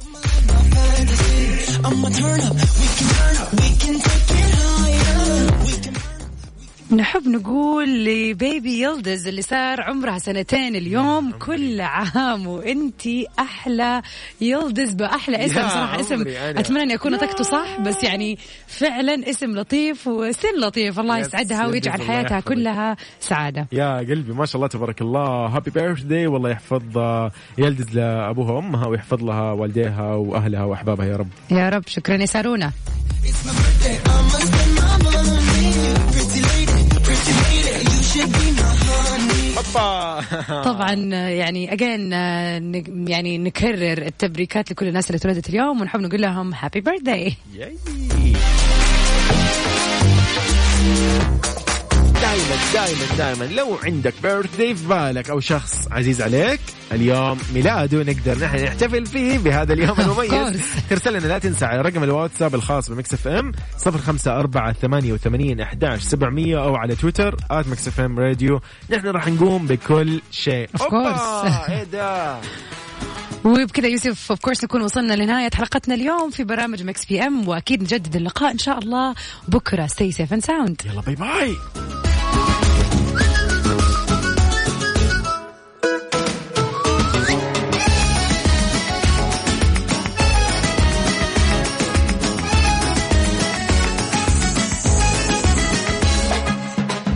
نحب 6.92 7.28
نقول 7.28 8.05
لبيبي 8.05 8.83
يلدز 8.83 9.28
اللي 9.28 9.42
صار 9.42 9.81
عمرها 9.81 10.18
سنتين 10.18 10.76
اليوم 10.76 11.33
كل 11.33 11.81
عام 11.81 12.46
وإنتي 12.46 13.26
أحلى 13.38 14.02
يلدز 14.40 14.92
بأحلى 14.92 15.46
اسم 15.46 15.68
صراحة 15.68 16.00
اسم. 16.00 16.24
أتمنى 16.28 16.83
أن 16.83 16.90
يكون 16.90 17.12
نطقته 17.12 17.44
صح 17.44 17.81
بس 17.81 18.05
يعني 18.05 18.38
فعلا 18.66 19.31
اسم 19.31 19.50
لطيف 19.50 20.07
وسن 20.07 20.61
لطيف 20.61 21.00
الله 21.00 21.18
يس، 21.18 21.26
يسعدها 21.26 21.66
ويجعل 21.66 22.02
حياتها. 22.02 22.40
كلها 22.40 22.96
سعادة. 23.20 23.66
يا 23.72 23.96
قلبي 23.96 24.33
ما 24.33 24.46
شاء 24.46 24.57
الله 24.57 24.68
تبارك 24.68 25.02
الله. 25.02 25.46
happy 25.46 25.70
birthday 25.70 26.26
والله 26.26 26.50
يحفظ 26.50 26.98
آه، 26.98 27.33
يلدز 27.59 27.94
لأبوها 27.94 28.52
وأمها 28.52 28.87
ويحفظ 28.87 29.24
لها 29.24 29.52
والديها 29.52 30.14
وأهلها 30.14 30.64
وأحبابها 30.64 31.07
يا 31.07 31.16
رب. 31.16 31.28
يا 31.50 31.68
رب 31.68 31.83
شكرا 31.87 32.16
يا 32.16 32.26
سارونا 32.26 32.72
طبعا 40.70 40.94
يعني 41.14 41.72
اجين 41.72 42.12
يعني 43.08 43.38
نكرر 43.38 43.98
التبريكات 43.98 44.70
لكل 44.70 44.88
الناس 44.88 45.06
اللي 45.06 45.16
اتولدت 45.16 45.48
اليوم 45.48 45.80
ونحب 45.80 46.00
نقول 46.00 46.22
لهم 46.22 46.54
happy 46.54 46.80
birthday 46.80 47.37
دائما 52.52 53.16
دائما 53.16 53.46
دائما 53.46 53.54
لو 53.54 53.76
عندك 53.84 54.14
birthday 54.22 54.74
في 54.74 54.86
بالك 54.88 55.30
أو 55.30 55.40
شخص 55.40 55.88
عزيز 55.90 56.22
عليك 56.22 56.60
اليوم 56.92 57.38
ميلاده 57.54 58.02
نقدر 58.02 58.38
نحن 58.38 58.64
نحتفل 58.64 59.06
فيه 59.06 59.38
بهذا 59.38 59.72
اليوم 59.72 60.00
المميز. 60.00 60.62
ترسل 60.90 61.12
لنا 61.12 61.26
لا 61.26 61.38
تنسى 61.38 61.64
على 61.64 61.82
رقم 61.82 62.04
الواتساب 62.04 62.54
الخاص 62.54 62.90
بمكس 62.90 63.14
إف 63.14 63.28
إم 63.28 63.52
054 63.86 64.72
88 64.72 65.60
11 65.60 66.02
700 66.08 66.64
أو 66.64 66.76
على 66.76 66.94
تويتر 66.96 67.36
آت 67.50 67.66
مكس 67.68 67.88
إف 67.88 68.00
إم 68.00 68.18
راديو. 68.18 68.60
نحن 68.90 69.06
راح 69.06 69.28
نقوم 69.28 69.66
بكل 69.66 70.20
شيء. 70.30 70.68
أوبا، 70.80 71.14
course. 71.16 71.70
إيه 71.70 71.84
ده. 71.84 72.36
وبكذا 73.44 73.86
يوسف 73.88 74.30
of 74.30 74.40
course 74.40 74.64
نكون 74.64 74.82
وصلنا 74.82 75.14
لنهاية 75.14 75.50
حلقتنا 75.54 75.94
اليوم 75.94 76.30
في 76.30 76.44
برامج 76.44 76.82
مكس 76.82 77.04
إف 77.04 77.22
إم 77.22 77.48
وأكيد 77.48 77.82
نجدد 77.82 78.16
اللقاء 78.16 78.52
إن 78.52 78.58
شاء 78.58 78.78
الله 78.78 79.14
بكرة. 79.48 79.86
stay 79.87 80.12
safe 80.12 80.32
and 80.32 80.42
sound 80.44 80.80
يلا 80.86 81.00
bye 81.00 81.14
bye 81.14 81.56